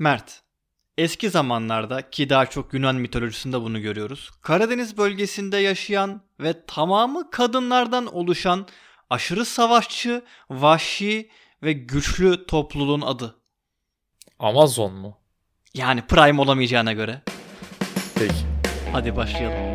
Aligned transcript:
Mert, 0.00 0.42
eski 0.98 1.30
zamanlarda 1.30 2.10
ki 2.10 2.28
daha 2.30 2.46
çok 2.46 2.74
Yunan 2.74 2.96
mitolojisinde 2.96 3.60
bunu 3.60 3.80
görüyoruz. 3.80 4.30
Karadeniz 4.42 4.98
bölgesinde 4.98 5.56
yaşayan 5.56 6.22
ve 6.40 6.66
tamamı 6.66 7.30
kadınlardan 7.30 8.14
oluşan 8.14 8.66
aşırı 9.10 9.44
savaşçı, 9.44 10.22
vahşi 10.50 11.30
ve 11.62 11.72
güçlü 11.72 12.46
topluluğun 12.46 13.00
adı. 13.00 13.36
Amazon 14.38 14.92
mu? 14.92 15.18
Yani 15.74 16.02
Prime 16.02 16.40
olamayacağına 16.40 16.92
göre. 16.92 17.22
Peki. 18.14 18.34
Hadi 18.92 19.16
başlayalım. 19.16 19.69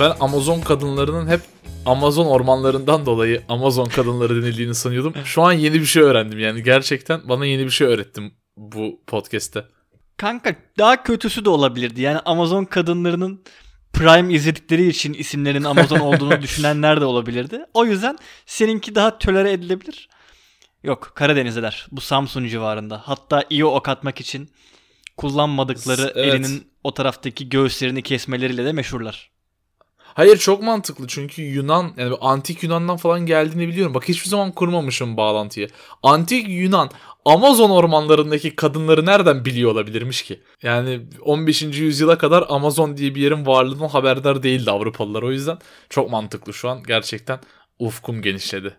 Ben 0.00 0.12
Amazon 0.20 0.60
kadınlarının 0.60 1.26
hep 1.28 1.40
Amazon 1.86 2.26
ormanlarından 2.26 3.06
dolayı 3.06 3.42
Amazon 3.48 3.84
kadınları 3.84 4.42
denildiğini 4.42 4.74
sanıyordum. 4.74 5.14
Şu 5.24 5.42
an 5.42 5.52
yeni 5.52 5.80
bir 5.80 5.84
şey 5.86 6.02
öğrendim 6.02 6.38
yani 6.38 6.62
gerçekten 6.62 7.28
bana 7.28 7.46
yeni 7.46 7.64
bir 7.64 7.70
şey 7.70 7.86
öğrettim 7.86 8.34
bu 8.56 9.00
podcast'te. 9.06 9.64
Kanka 10.16 10.54
daha 10.78 11.02
kötüsü 11.02 11.44
de 11.44 11.50
olabilirdi. 11.50 12.00
Yani 12.00 12.18
Amazon 12.18 12.64
kadınlarının 12.64 13.44
Prime 13.92 14.34
izledikleri 14.34 14.88
için 14.88 15.14
isimlerin 15.14 15.64
Amazon 15.64 16.00
olduğunu 16.00 16.42
düşünenler 16.42 17.00
de 17.00 17.04
olabilirdi. 17.04 17.60
O 17.74 17.84
yüzden 17.84 18.18
seninki 18.46 18.94
daha 18.94 19.18
tölere 19.18 19.52
edilebilir. 19.52 20.08
Yok 20.82 21.12
Karadeniz'deler. 21.14 21.86
Bu 21.92 22.00
Samsun 22.00 22.46
civarında. 22.46 23.02
Hatta 23.04 23.44
iyi 23.50 23.64
ok 23.64 23.88
atmak 23.88 24.20
için 24.20 24.50
kullanmadıkları 25.16 26.12
Evet. 26.14 26.34
elinin 26.34 26.66
o 26.84 26.94
taraftaki 26.94 27.48
göğüslerini 27.48 28.02
kesmeleriyle 28.02 28.64
de 28.64 28.72
meşhurlar. 28.72 29.35
Hayır 30.16 30.36
çok 30.36 30.62
mantıklı 30.62 31.06
çünkü 31.06 31.42
Yunan 31.42 31.92
yani 31.96 32.14
antik 32.20 32.62
Yunan'dan 32.62 32.96
falan 32.96 33.26
geldiğini 33.26 33.68
biliyorum. 33.68 33.94
Bak 33.94 34.08
hiçbir 34.08 34.28
zaman 34.28 34.52
kurmamışım 34.52 35.16
bağlantıyı. 35.16 35.68
Antik 36.02 36.48
Yunan 36.48 36.90
Amazon 37.24 37.70
ormanlarındaki 37.70 38.56
kadınları 38.56 39.06
nereden 39.06 39.44
biliyor 39.44 39.70
olabilirmiş 39.70 40.22
ki? 40.22 40.42
Yani 40.62 41.00
15. 41.20 41.62
yüzyıla 41.62 42.18
kadar 42.18 42.44
Amazon 42.48 42.96
diye 42.96 43.14
bir 43.14 43.20
yerin 43.20 43.46
varlığından 43.46 43.88
haberdar 43.88 44.42
değildi 44.42 44.70
Avrupalılar. 44.70 45.22
O 45.22 45.32
yüzden 45.32 45.58
çok 45.90 46.10
mantıklı 46.10 46.54
şu 46.54 46.68
an. 46.68 46.82
Gerçekten 46.82 47.40
ufkum 47.78 48.22
genişledi. 48.22 48.76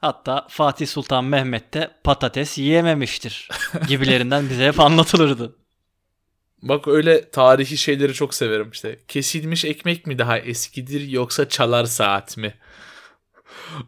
Hatta 0.00 0.46
Fatih 0.48 0.86
Sultan 0.86 1.24
Mehmet 1.24 1.74
de 1.74 1.90
patates 2.04 2.58
yiyememiştir 2.58 3.48
gibilerinden 3.88 4.50
bize 4.50 4.66
hep 4.66 4.80
anlatılırdı. 4.80 5.56
Bak 6.62 6.88
öyle 6.88 7.30
tarihi 7.30 7.76
şeyleri 7.76 8.14
çok 8.14 8.34
severim 8.34 8.70
işte. 8.70 8.98
Kesilmiş 9.08 9.64
ekmek 9.64 10.06
mi 10.06 10.18
daha 10.18 10.38
eskidir 10.38 11.08
yoksa 11.08 11.48
çalar 11.48 11.84
saat 11.84 12.36
mi? 12.36 12.54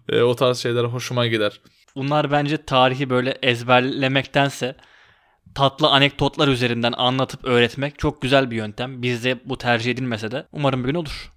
E, 0.09 0.23
o 0.23 0.37
tarz 0.37 0.59
şeyler 0.59 0.85
hoşuma 0.85 1.27
gider. 1.27 1.61
Bunlar 1.97 2.31
bence 2.31 2.65
tarihi 2.65 3.11
böyle 3.11 3.39
ezberlemektense 3.43 4.77
tatlı 5.55 5.89
anekdotlar 5.89 6.48
üzerinden 6.48 6.93
anlatıp 6.97 7.45
öğretmek 7.45 7.98
çok 7.98 8.23
güzel 8.23 8.51
bir 8.51 8.57
yöntem. 8.57 9.03
Bizde 9.03 9.41
bu 9.45 9.59
tercih 9.59 9.91
edilmese 9.91 10.31
de 10.31 10.47
umarım 10.53 10.83
bir 10.83 10.89
gün 10.89 10.95
olur. 10.95 11.33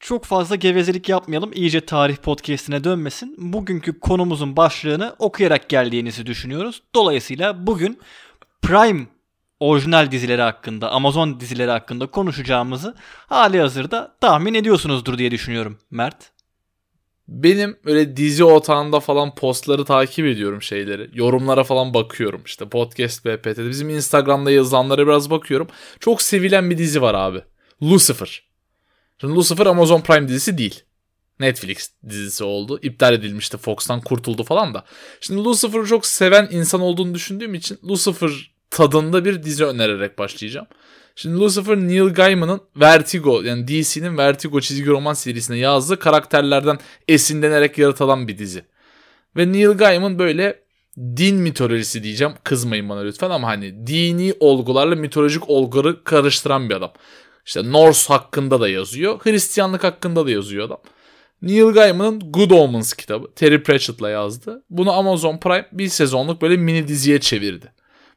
Çok 0.00 0.24
fazla 0.24 0.56
gevezelik 0.56 1.08
yapmayalım. 1.08 1.50
iyice 1.54 1.80
tarih 1.80 2.16
podcastine 2.16 2.84
dönmesin. 2.84 3.34
Bugünkü 3.38 4.00
konumuzun 4.00 4.56
başlığını 4.56 5.16
okuyarak 5.18 5.68
geldiğinizi 5.68 6.26
düşünüyoruz. 6.26 6.82
Dolayısıyla 6.94 7.66
bugün 7.66 7.98
Prime 8.62 9.06
orijinal 9.60 10.10
dizileri 10.10 10.42
hakkında, 10.42 10.90
Amazon 10.90 11.40
dizileri 11.40 11.70
hakkında 11.70 12.06
konuşacağımızı 12.06 12.94
hali 13.26 13.60
hazırda 13.60 14.16
tahmin 14.20 14.54
ediyorsunuzdur 14.54 15.18
diye 15.18 15.30
düşünüyorum. 15.30 15.78
Mert. 15.90 16.30
Benim 17.28 17.76
öyle 17.84 18.16
dizi 18.16 18.44
otağında 18.44 19.00
falan 19.00 19.34
postları 19.34 19.84
takip 19.84 20.26
ediyorum 20.26 20.62
şeyleri. 20.62 21.10
Yorumlara 21.12 21.64
falan 21.64 21.94
bakıyorum 21.94 22.42
işte 22.46 22.68
podcast 22.68 23.24
BPT'de. 23.24 23.68
Bizim 23.68 23.88
Instagram'da 23.88 24.50
yazılanlara 24.50 25.06
biraz 25.06 25.30
bakıyorum. 25.30 25.68
Çok 26.00 26.22
sevilen 26.22 26.70
bir 26.70 26.78
dizi 26.78 27.02
var 27.02 27.14
abi. 27.14 27.42
Lucifer. 27.82 28.42
Şimdi 29.20 29.34
Lucifer 29.34 29.66
Amazon 29.66 30.00
Prime 30.00 30.28
dizisi 30.28 30.58
değil. 30.58 30.82
Netflix 31.40 31.90
dizisi 32.08 32.44
oldu. 32.44 32.78
İptal 32.82 33.14
edilmişti. 33.14 33.56
Fox'tan 33.56 34.00
kurtuldu 34.00 34.44
falan 34.44 34.74
da. 34.74 34.84
Şimdi 35.20 35.44
Lucifer'ı 35.44 35.86
çok 35.86 36.06
seven 36.06 36.48
insan 36.50 36.80
olduğunu 36.80 37.14
düşündüğüm 37.14 37.54
için 37.54 37.78
Lucifer 37.88 38.30
tadında 38.70 39.24
bir 39.24 39.42
dizi 39.42 39.64
önererek 39.64 40.18
başlayacağım. 40.18 40.66
Şimdi 41.20 41.40
Lucifer 41.40 41.76
Neil 41.76 42.08
Gaiman'ın 42.14 42.60
Vertigo 42.76 43.42
yani 43.42 43.68
DC'nin 43.68 44.18
Vertigo 44.18 44.60
çizgi 44.60 44.86
roman 44.86 45.12
serisine 45.12 45.58
yazdığı 45.58 45.98
karakterlerden 45.98 46.78
esinlenerek 47.08 47.78
yaratılan 47.78 48.28
bir 48.28 48.38
dizi. 48.38 48.64
Ve 49.36 49.52
Neil 49.52 49.70
Gaiman 49.70 50.18
böyle 50.18 50.62
din 50.96 51.36
mitolojisi 51.36 52.02
diyeceğim. 52.02 52.34
Kızmayın 52.44 52.88
bana 52.88 53.00
lütfen 53.00 53.30
ama 53.30 53.48
hani 53.48 53.86
dini 53.86 54.34
olgularla 54.40 54.96
mitolojik 54.96 55.50
olguları 55.50 56.04
karıştıran 56.04 56.70
bir 56.70 56.74
adam. 56.74 56.92
İşte 57.46 57.72
Norse 57.72 58.12
hakkında 58.12 58.60
da 58.60 58.68
yazıyor. 58.68 59.18
Hristiyanlık 59.22 59.84
hakkında 59.84 60.26
da 60.26 60.30
yazıyor 60.30 60.66
adam. 60.66 60.80
Neil 61.42 61.72
Gaiman'ın 61.72 62.32
Good 62.32 62.50
Omens 62.50 62.92
kitabı. 62.92 63.34
Terry 63.34 63.62
Pratchett'la 63.62 64.10
yazdı. 64.10 64.64
Bunu 64.70 64.92
Amazon 64.92 65.38
Prime 65.38 65.68
bir 65.72 65.88
sezonluk 65.88 66.42
böyle 66.42 66.56
mini 66.56 66.88
diziye 66.88 67.20
çevirdi 67.20 67.72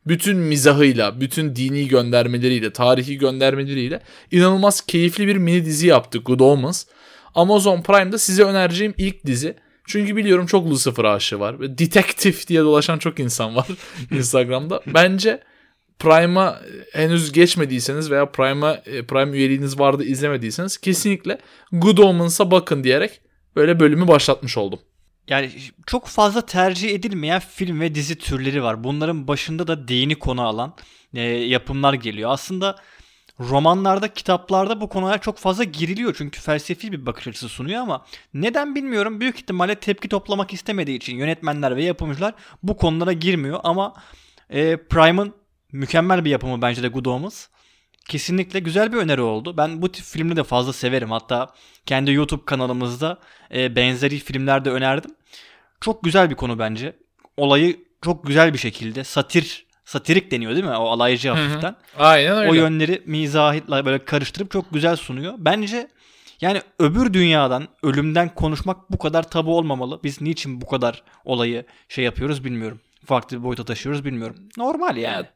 bütün 0.08 0.38
mizahıyla, 0.38 1.22
bütün 1.22 1.56
dini 1.56 1.88
göndermeleriyle, 1.88 2.74
tarihi 2.74 3.18
göndermeleriyle 3.18 4.02
inanılmaz 4.32 4.82
keyifli 4.82 5.28
bir 5.28 5.36
mini 5.36 5.66
dizi 5.66 5.88
yaptı 5.88 6.18
Good 6.18 6.40
Omens. 6.40 6.86
Amazon 7.36 7.82
Prime'da 7.82 8.18
size 8.18 8.44
önereceğim 8.44 8.94
ilk 8.98 9.26
dizi. 9.26 9.56
Çünkü 9.88 10.16
biliyorum 10.16 10.46
çok 10.46 10.70
Lucifer 10.70 11.04
aşığı 11.04 11.40
var. 11.40 11.60
Ve 11.60 11.78
Detective 11.78 12.38
diye 12.48 12.62
dolaşan 12.62 12.98
çok 12.98 13.20
insan 13.20 13.56
var 13.56 13.68
Instagram'da. 14.12 14.82
Bence 14.88 15.44
Prime'a 16.00 16.62
henüz 16.94 17.32
geçmediyseniz 17.32 18.12
veya 18.12 18.32
Prime'a 18.32 18.74
e, 18.86 19.06
Prime 19.06 19.38
üyeliğiniz 19.38 19.80
vardı 19.80 20.04
izlemediyseniz 20.04 20.78
kesinlikle 20.78 21.38
Good 21.72 21.98
Omens'a 21.98 22.52
bakın 22.52 22.84
diyerek 22.84 23.22
böyle 23.56 23.80
bölümü 23.80 24.08
başlatmış 24.08 24.58
oldum. 24.58 24.80
Yani 25.28 25.52
çok 25.86 26.08
fazla 26.08 26.46
tercih 26.46 26.90
edilmeyen 26.90 27.40
film 27.40 27.80
ve 27.80 27.96
dizi 27.96 28.18
türleri 28.18 28.64
var. 28.64 28.84
Bunların 28.84 29.28
başında 29.28 29.68
da 29.68 29.88
dini 29.88 30.16
konu 30.16 30.42
alan 30.42 30.74
e, 31.14 31.22
yapımlar 31.22 31.94
geliyor. 31.94 32.32
Aslında 32.32 32.76
romanlarda, 33.40 34.14
kitaplarda 34.14 34.82
bu 34.82 34.90
konuya 34.90 35.18
çok 35.18 35.38
fazla 35.38 35.64
giriliyor. 35.64 36.16
Çünkü 36.18 36.42
felsefi 36.42 36.92
bir 36.92 37.06
bakış 37.06 37.28
açısı 37.28 37.50
sunuyor 37.50 37.82
ama 37.82 38.06
neden 38.34 38.76
bilmiyorum. 38.76 39.20
Büyük 39.20 39.36
ihtimalle 39.36 39.76
tepki 39.76 40.10
toplamak 40.10 40.54
istemediği 40.54 40.98
için 40.98 41.18
yönetmenler 41.18 41.76
ve 41.76 41.84
yapımcılar 41.84 42.34
bu 42.64 42.78
konulara 42.78 43.14
girmiyor. 43.14 43.60
Ama 43.64 43.94
e, 44.50 44.78
Prime'ın 44.78 45.34
mükemmel 45.72 46.26
bir 46.26 46.30
yapımı 46.30 46.62
bence 46.62 46.84
de 46.84 46.88
Good 46.88 47.06
Omens. 47.06 47.48
Kesinlikle 48.10 48.60
güzel 48.60 48.94
bir 48.94 48.98
öneri 48.98 49.22
oldu. 49.22 49.58
Ben 49.58 49.82
bu 49.82 49.92
tip 49.92 50.06
filmleri 50.06 50.36
de 50.36 50.44
fazla 50.44 50.74
severim. 50.74 51.12
Hatta 51.12 51.54
kendi 51.86 52.12
YouTube 52.12 52.46
kanalımızda 52.46 53.18
e, 53.54 53.76
benzeri 53.76 54.20
filmler 54.20 54.66
de 54.66 54.70
önerdim. 54.70 55.12
Çok 55.82 56.04
güzel 56.04 56.30
bir 56.30 56.36
konu 56.36 56.60
bence. 56.60 56.96
Olayı 57.38 57.80
çok 58.02 58.28
güzel 58.28 58.54
bir 58.54 58.58
şekilde 58.58 59.04
satir 59.04 59.66
satirik 59.86 60.32
deniyor 60.32 60.52
değil 60.52 60.66
mi? 60.66 60.78
O 60.78 60.90
alaycı 60.90 61.30
hafiften. 61.30 61.76
Aynen 61.98 62.38
öyle. 62.38 62.50
O 62.50 62.54
yönleri 62.54 63.04
mizahla 63.06 63.86
böyle 63.86 64.06
karıştırıp 64.06 64.52
çok 64.52 64.74
güzel 64.74 64.96
sunuyor. 64.96 65.34
Bence 65.38 65.88
yani 66.42 66.62
öbür 66.80 67.14
dünyadan, 67.14 67.68
ölümden 67.84 68.36
konuşmak 68.36 68.92
bu 68.92 68.98
kadar 68.98 69.30
tabu 69.30 69.58
olmamalı. 69.58 70.00
Biz 70.04 70.22
niçin 70.22 70.62
bu 70.62 70.68
kadar 70.68 71.04
olayı 71.26 71.66
şey 71.90 72.06
yapıyoruz 72.06 72.46
bilmiyorum. 72.46 72.80
Farklı 73.06 73.38
bir 73.38 73.44
boyuta 73.44 73.66
taşıyoruz 73.66 74.06
bilmiyorum. 74.06 74.36
Normal 74.58 74.98
yani. 74.98 75.16
Evet. 75.16 75.30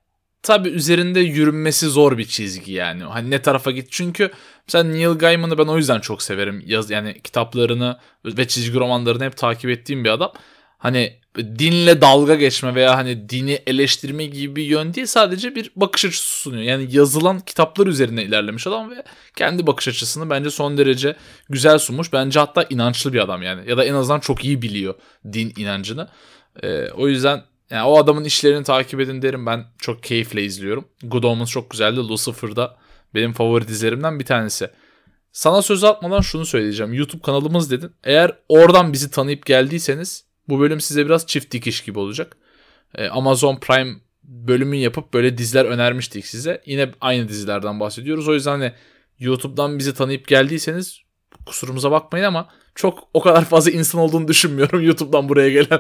Tabi 0.46 0.70
üzerinde 0.70 1.20
yürünmesi 1.20 1.88
zor 1.88 2.18
bir 2.18 2.26
çizgi 2.26 2.72
yani. 2.72 3.04
Hani 3.04 3.32
ne 3.32 3.42
tarafa 3.42 3.72
git 3.72 3.88
çünkü 3.92 4.32
mesela 4.68 4.84
Neil 4.84 5.18
Gaiman'ı 5.18 5.58
ben 5.58 5.66
o 5.66 5.78
yüzden 5.78 6.00
çok 6.00 6.22
severim. 6.22 6.64
Yaz 6.66 6.90
yani 6.90 7.22
kitaplarını 7.24 7.98
ve 8.26 8.48
çizgi 8.48 8.80
romanlarını 8.80 9.24
hep 9.24 9.38
takip 9.38 9.70
ettiğim 9.70 10.04
bir 10.04 10.10
adam. 10.10 10.32
Hani 10.78 11.14
dinle 11.38 12.02
dalga 12.02 12.36
geçme 12.36 12.76
veya 12.76 12.98
hani 12.98 13.30
dini 13.30 13.60
eleştirme 13.68 14.26
gibi 14.26 14.56
bir 14.56 14.64
yön 14.64 14.94
değil 14.94 15.08
sadece 15.08 15.56
bir 15.56 15.72
bakış 15.76 16.06
açısı 16.06 16.40
sunuyor. 16.42 16.64
Yani 16.64 16.88
yazılan 16.90 17.40
kitaplar 17.40 17.88
üzerine 17.88 18.24
ilerlemiş 18.24 18.68
adam 18.68 18.92
ve 18.92 19.04
kendi 19.36 19.68
bakış 19.68 19.88
açısını 19.88 20.30
bence 20.30 20.52
son 20.52 20.78
derece 20.78 21.16
güzel 21.50 21.78
sunmuş. 21.78 22.14
Bence 22.14 22.40
hatta 22.40 22.66
inançlı 22.70 23.14
bir 23.14 23.20
adam 23.20 23.42
yani. 23.42 23.70
Ya 23.70 23.78
da 23.78 23.86
en 23.86 23.94
azından 23.94 24.20
çok 24.20 24.46
iyi 24.46 24.62
biliyor 24.62 24.94
din 25.34 25.54
inancını. 25.58 26.08
Ee, 26.64 26.90
o 26.90 27.08
yüzden 27.08 27.44
yani 27.70 27.88
o 27.88 27.98
adamın 27.98 28.24
işlerini 28.24 28.64
takip 28.64 29.00
edin 29.00 29.22
derim. 29.22 29.46
Ben 29.46 29.66
çok 29.78 30.04
keyifle 30.04 30.44
izliyorum. 30.44 30.86
Good 31.04 31.24
Omens 31.24 31.50
çok 31.50 31.70
güzeldi. 31.70 32.00
Lucifer'da 32.00 32.78
benim 33.14 33.34
favori 33.34 33.68
dizilerimden 33.68 34.20
bir 34.20 34.26
tanesi. 34.26 34.70
Sana 35.32 35.62
söz 35.62 35.84
atmadan 35.84 36.22
şunu 36.22 36.46
söyleyeceğim. 36.46 36.94
YouTube 36.94 37.22
kanalımız 37.22 37.72
dedin. 37.72 37.92
Eğer 38.04 38.32
oradan 38.50 38.94
bizi 38.94 39.12
tanıyıp 39.12 39.46
geldiyseniz 39.46 40.26
bu 40.48 40.60
bölüm 40.60 40.82
size 40.82 41.06
biraz 41.06 41.28
çift 41.28 41.52
dikiş 41.52 41.82
gibi 41.84 42.00
olacak. 42.00 42.38
Ee, 42.96 43.08
Amazon 43.08 43.56
Prime 43.56 43.96
bölümü 44.24 44.76
yapıp 44.76 45.14
böyle 45.14 45.38
diziler 45.38 45.66
önermiştik 45.66 46.26
size. 46.26 46.62
Yine 46.66 46.92
aynı 47.02 47.28
dizilerden 47.28 47.80
bahsediyoruz. 47.80 48.28
O 48.28 48.34
yüzden 48.34 48.52
hani 48.52 48.74
YouTube'dan 49.20 49.80
bizi 49.80 49.94
tanıyıp 49.94 50.28
geldiyseniz 50.28 51.02
kusurumuza 51.46 51.92
bakmayın 51.92 52.26
ama 52.26 52.50
çok 52.76 53.08
o 53.14 53.22
kadar 53.22 53.46
fazla 53.46 53.72
insan 53.72 54.02
olduğunu 54.02 54.28
düşünmüyorum 54.28 54.82
YouTube'dan 54.86 55.30
buraya 55.30 55.50
gelen. 55.50 55.80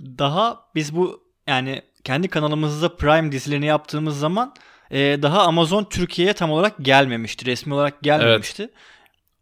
Daha 0.00 0.64
biz 0.74 0.96
bu 0.96 1.22
yani 1.46 1.82
kendi 2.04 2.28
kanalımızda 2.28 2.96
Prime 2.96 3.32
dizilerini 3.32 3.66
yaptığımız 3.66 4.18
zaman 4.18 4.54
e, 4.90 4.98
daha 5.22 5.42
Amazon 5.42 5.84
Türkiye'ye 5.84 6.32
tam 6.32 6.50
olarak 6.50 6.74
gelmemişti. 6.80 7.46
Resmi 7.46 7.74
olarak 7.74 8.02
gelmemişti. 8.02 8.62
Evet. 8.62 8.74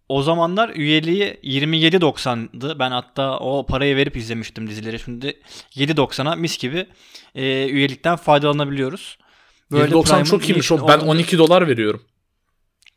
O 0.08 0.23
zamanlar 0.23 0.69
üyeliği 0.69 1.41
27.90'dı. 1.43 2.79
Ben 2.79 2.91
hatta 2.91 3.38
o 3.38 3.67
parayı 3.67 3.97
verip 3.97 4.17
izlemiştim 4.17 4.70
dizileri. 4.70 4.99
Şimdi 4.99 5.41
7.90'a 5.70 6.37
mis 6.37 6.58
gibi 6.58 6.87
e, 7.35 7.69
üyelikten 7.69 8.17
faydalanabiliyoruz. 8.17 9.19
Böyle 9.73 9.94
7.90 9.94 10.25
çok 10.25 10.49
iyiymiş. 10.49 10.73
O. 10.73 10.88
Ben 10.88 10.99
12 10.99 11.38
dolar 11.38 11.69
veriyorum. 11.69 12.03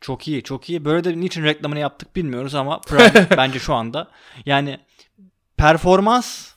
Çok 0.00 0.28
iyi, 0.28 0.42
çok 0.42 0.70
iyi. 0.70 0.84
Böyle 0.84 1.04
de 1.04 1.20
niçin 1.20 1.44
reklamını 1.44 1.78
yaptık 1.78 2.16
bilmiyoruz 2.16 2.54
ama 2.54 2.80
Prime 2.80 3.26
bence 3.36 3.58
şu 3.58 3.74
anda 3.74 4.08
yani 4.46 4.80
performans, 5.56 6.52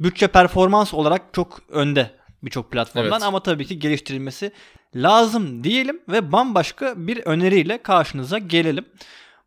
bütçe 0.00 0.26
performans 0.26 0.94
olarak 0.94 1.22
çok 1.32 1.60
önde 1.68 2.10
birçok 2.42 2.72
platformdan 2.72 3.12
evet. 3.12 3.22
ama 3.22 3.42
tabii 3.42 3.66
ki 3.66 3.78
geliştirilmesi 3.78 4.52
lazım 4.96 5.64
diyelim 5.64 6.00
ve 6.08 6.32
bambaşka 6.32 6.94
bir 6.96 7.16
öneriyle 7.26 7.82
karşınıza 7.82 8.38
gelelim. 8.38 8.84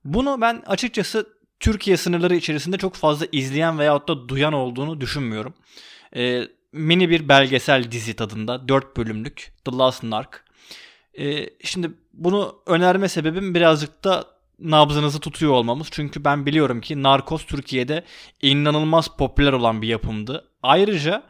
Bunu 0.05 0.41
ben 0.41 0.63
açıkçası 0.67 1.27
Türkiye 1.59 1.97
sınırları 1.97 2.35
içerisinde 2.35 2.77
çok 2.77 2.95
fazla 2.95 3.25
izleyen 3.31 3.79
veyahut 3.79 4.07
da 4.07 4.29
duyan 4.29 4.53
olduğunu 4.53 5.01
düşünmüyorum. 5.01 5.53
Ee, 6.15 6.47
mini 6.71 7.09
bir 7.09 7.29
belgesel 7.29 7.91
dizi 7.91 8.13
tadında 8.13 8.67
4 8.67 8.97
bölümlük 8.97 9.53
The 9.65 9.71
Last 9.71 10.03
Narc. 10.03 10.29
Ee, 11.19 11.49
şimdi 11.63 11.91
bunu 12.13 12.61
önerme 12.65 13.09
sebebim 13.09 13.55
birazcık 13.55 14.03
da 14.03 14.25
nabzınızı 14.61 15.19
tutuyor 15.19 15.51
olmamız. 15.51 15.87
Çünkü 15.91 16.25
ben 16.25 16.45
biliyorum 16.45 16.81
ki 16.81 17.03
Narcos 17.03 17.45
Türkiye'de 17.45 18.03
inanılmaz 18.41 19.07
popüler 19.17 19.53
olan 19.53 19.81
bir 19.81 19.87
yapımdı. 19.87 20.47
Ayrıca 20.63 21.23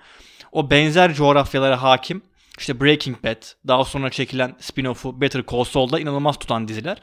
o 0.51 0.69
benzer 0.69 1.13
coğrafyalara 1.13 1.83
hakim 1.83 2.22
işte 2.60 2.81
Breaking 2.81 3.24
Bad, 3.24 3.44
daha 3.68 3.86
sonra 3.86 4.10
çekilen 4.10 4.56
spin-off'u 4.60 5.22
Better 5.22 5.44
Call 5.51 5.63
Saul'da 5.63 6.00
inanılmaz 6.00 6.39
tutan 6.39 6.68
diziler. 6.68 6.98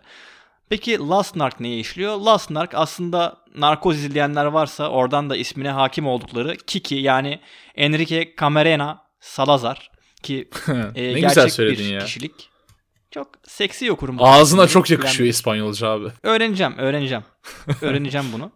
Peki 0.69 0.99
Last 0.99 1.37
Narc 1.37 1.57
neye 1.61 1.79
işliyor? 1.79 2.17
Last 2.17 2.51
Narc 2.51 2.77
aslında 2.77 3.37
narkoz 3.57 3.99
izleyenler 3.99 4.45
varsa 4.45 4.89
oradan 4.89 5.31
da 5.31 5.37
ismine 5.37 5.71
hakim 5.71 6.07
oldukları 6.07 6.57
Kiki 6.57 6.95
yani 6.95 7.41
Enrique 7.75 8.35
Camarena 8.41 9.03
Salazar 9.21 9.91
ki 10.23 10.49
e, 10.95 11.13
gerçek 11.13 11.59
bir 11.59 11.79
ya. 11.79 11.99
kişilik. 11.99 12.48
Çok 13.11 13.29
seksi 13.47 13.93
okurum. 13.93 14.17
Ağzına 14.21 14.67
çok 14.67 14.91
yakışıyor 14.91 15.29
İspanyolca 15.29 15.89
abi. 15.89 16.09
Öğreneceğim, 16.23 16.79
öğreneceğim. 16.79 17.25
öğreneceğim 17.83 18.27
bunu. 18.33 18.53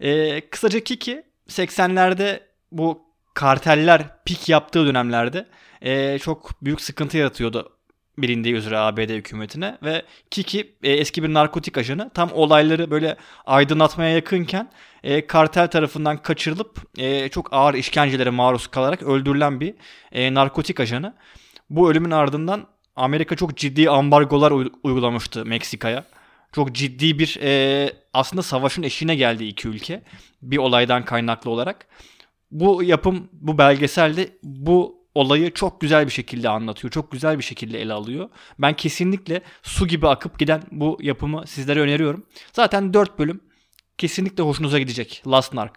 e, 0.00 0.40
kısaca 0.50 0.80
Kiki 0.80 1.22
80'lerde 1.48 2.40
bu 2.72 3.02
karteller 3.34 4.24
pik 4.24 4.48
yaptığı 4.48 4.86
dönemlerde 4.86 5.46
e, 5.82 6.18
çok 6.18 6.64
büyük 6.64 6.80
sıkıntı 6.80 7.16
yaratıyordu 7.18 7.76
bilindiği 8.18 8.54
üzere 8.54 8.78
ABD 8.78 9.08
hükümetine 9.08 9.78
ve 9.82 10.02
Kiki 10.30 10.76
e, 10.82 10.92
eski 10.92 11.22
bir 11.22 11.34
narkotik 11.34 11.78
ajanı 11.78 12.10
tam 12.14 12.32
olayları 12.32 12.90
böyle 12.90 13.16
aydınlatmaya 13.46 14.10
yakınken 14.10 14.70
e, 15.02 15.26
kartel 15.26 15.68
tarafından 15.68 16.16
kaçırılıp 16.22 16.80
e, 16.98 17.28
çok 17.28 17.52
ağır 17.52 17.74
işkencelere 17.74 18.30
maruz 18.30 18.66
kalarak 18.66 19.02
öldürülen 19.02 19.60
bir 19.60 19.74
e, 20.12 20.34
narkotik 20.34 20.80
ajanı. 20.80 21.14
Bu 21.70 21.90
ölümün 21.90 22.10
ardından 22.10 22.66
Amerika 22.96 23.36
çok 23.36 23.56
ciddi 23.56 23.90
ambargolar 23.90 24.52
uygulamıştı 24.82 25.44
Meksika'ya. 25.46 26.04
Çok 26.52 26.72
ciddi 26.72 27.18
bir 27.18 27.38
e, 27.42 27.92
aslında 28.12 28.42
savaşın 28.42 28.82
eşiğine 28.82 29.14
geldi 29.14 29.44
iki 29.44 29.68
ülke 29.68 30.02
bir 30.42 30.58
olaydan 30.58 31.04
kaynaklı 31.04 31.50
olarak. 31.50 31.86
Bu 32.50 32.82
yapım, 32.82 33.28
bu 33.32 33.58
belgeselde 33.58 34.38
bu 34.42 35.06
olayı 35.14 35.54
çok 35.54 35.80
güzel 35.80 36.06
bir 36.06 36.12
şekilde 36.12 36.48
anlatıyor. 36.48 36.92
Çok 36.92 37.12
güzel 37.12 37.38
bir 37.38 37.42
şekilde 37.42 37.80
ele 37.80 37.92
alıyor. 37.92 38.28
Ben 38.58 38.76
kesinlikle 38.76 39.40
su 39.62 39.88
gibi 39.88 40.08
akıp 40.08 40.38
giden 40.38 40.62
bu 40.70 40.98
yapımı 41.00 41.46
sizlere 41.46 41.80
öneriyorum. 41.80 42.26
Zaten 42.52 42.94
4 42.94 43.18
bölüm 43.18 43.40
kesinlikle 43.98 44.42
hoşunuza 44.42 44.78
gidecek. 44.78 45.22
Last 45.26 45.54
Narc. 45.54 45.74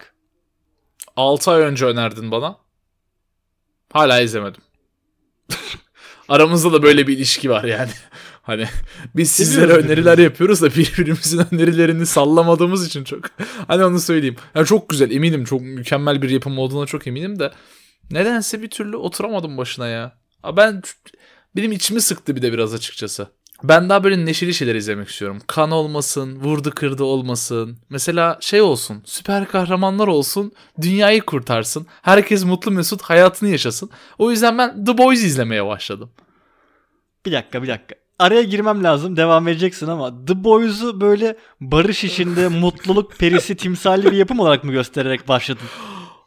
6 1.16 1.50
ay 1.50 1.62
önce 1.62 1.86
önerdin 1.86 2.30
bana. 2.30 2.56
Hala 3.92 4.20
izlemedim. 4.20 4.62
Aramızda 6.30 6.72
da 6.72 6.82
böyle 6.82 7.06
bir 7.06 7.16
ilişki 7.16 7.50
var 7.50 7.64
yani. 7.64 7.90
Hani 8.42 8.66
biz 9.16 9.30
sizlere 9.30 9.72
öneriler 9.72 10.18
yapıyoruz 10.18 10.62
da 10.62 10.70
birbirimizin 10.70 11.46
önerilerini 11.52 12.06
sallamadığımız 12.06 12.86
için 12.86 13.04
çok. 13.04 13.24
Hani 13.68 13.84
onu 13.84 14.00
söyleyeyim. 14.00 14.36
Yani 14.54 14.66
çok 14.66 14.88
güzel 14.88 15.10
eminim 15.10 15.44
çok 15.44 15.60
mükemmel 15.60 16.22
bir 16.22 16.30
yapım 16.30 16.58
olduğuna 16.58 16.86
çok 16.86 17.06
eminim 17.06 17.38
de 17.38 17.52
nedense 18.10 18.62
bir 18.62 18.70
türlü 18.70 18.96
oturamadım 18.96 19.56
başına 19.56 19.88
ya. 19.88 20.18
Ben 20.56 20.82
benim 21.56 21.72
içimi 21.72 22.00
sıktı 22.00 22.36
bir 22.36 22.42
de 22.42 22.52
biraz 22.52 22.74
açıkçası. 22.74 23.28
Ben 23.64 23.88
daha 23.88 24.04
böyle 24.04 24.26
neşeli 24.26 24.54
şeyler 24.54 24.74
izlemek 24.74 25.08
istiyorum. 25.08 25.38
Kan 25.46 25.70
olmasın, 25.70 26.36
vurdu 26.40 26.70
kırdı 26.70 27.04
olmasın. 27.04 27.78
Mesela 27.90 28.38
şey 28.40 28.60
olsun, 28.60 29.02
süper 29.04 29.48
kahramanlar 29.48 30.08
olsun, 30.08 30.52
dünyayı 30.80 31.20
kurtarsın. 31.20 31.86
Herkes 32.02 32.44
mutlu 32.44 32.70
mesut 32.70 33.02
hayatını 33.02 33.48
yaşasın. 33.48 33.90
O 34.18 34.30
yüzden 34.30 34.58
ben 34.58 34.84
The 34.84 34.98
Boys 34.98 35.24
izlemeye 35.24 35.66
başladım. 35.66 36.10
Bir 37.26 37.32
dakika 37.32 37.62
bir 37.62 37.68
dakika. 37.68 37.94
Araya 38.18 38.42
girmem 38.42 38.84
lazım 38.84 39.16
devam 39.16 39.48
edeceksin 39.48 39.86
ama 39.86 40.24
The 40.26 40.44
Boys'u 40.44 41.00
böyle 41.00 41.36
barış 41.60 42.04
içinde 42.04 42.48
mutluluk 42.60 43.18
perisi 43.18 43.56
timsali 43.56 44.04
bir 44.04 44.16
yapım 44.16 44.40
olarak 44.40 44.64
mı 44.64 44.72
göstererek 44.72 45.28
başladın? 45.28 45.66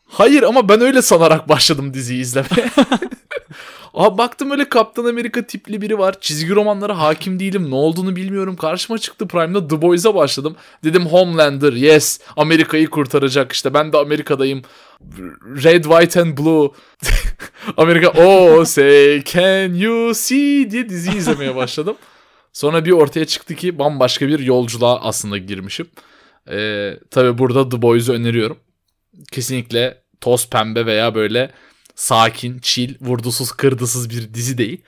Hayır 0.07 0.44
ama 0.44 0.69
ben 0.69 0.81
öyle 0.81 1.01
sanarak 1.01 1.50
başladım 1.50 1.94
diziyi 1.94 2.21
izlemeye. 2.21 2.69
Abi 3.94 4.17
baktım 4.17 4.51
öyle 4.51 4.69
Kaptan 4.69 5.05
Amerika 5.05 5.47
tipli 5.47 5.81
biri 5.81 5.97
var. 5.97 6.15
Çizgi 6.21 6.55
romanlara 6.55 7.00
hakim 7.00 7.39
değilim. 7.39 7.71
Ne 7.71 7.75
olduğunu 7.75 8.15
bilmiyorum. 8.15 8.55
Karşıma 8.55 8.97
çıktı 8.97 9.27
Prime'da 9.27 9.67
The 9.67 9.81
Boys'a 9.81 10.15
başladım. 10.15 10.55
Dedim 10.83 11.05
Homelander 11.05 11.73
yes. 11.73 12.19
Amerika'yı 12.38 12.89
kurtaracak 12.89 13.51
işte. 13.51 13.73
Ben 13.73 13.94
de 13.94 13.97
Amerika'dayım. 13.97 14.61
Red, 15.63 15.83
White 15.83 16.21
and 16.21 16.38
Blue. 16.38 16.69
Amerika 17.77 18.09
oh 18.09 18.65
say 18.65 19.23
can 19.23 19.73
you 19.73 20.13
see 20.13 20.71
diye 20.71 20.89
dizi 20.89 21.17
izlemeye 21.17 21.55
başladım. 21.55 21.95
Sonra 22.53 22.85
bir 22.85 22.91
ortaya 22.91 23.25
çıktı 23.25 23.55
ki 23.55 23.79
bambaşka 23.79 24.27
bir 24.27 24.39
yolculuğa 24.39 25.01
aslında 25.01 25.38
girmişim. 25.38 25.88
Ee, 26.51 26.93
tabii 27.12 27.38
burada 27.38 27.69
The 27.69 27.81
Boys'u 27.81 28.13
öneriyorum. 28.13 28.57
Kesinlikle 29.31 30.03
toz 30.22 30.50
pembe 30.50 30.86
veya 30.86 31.15
böyle 31.15 31.51
sakin, 31.95 32.59
chill, 32.59 32.95
vurdusuz, 33.01 33.51
kırdısız 33.51 34.09
bir 34.09 34.33
dizi 34.33 34.57
değil. 34.57 34.81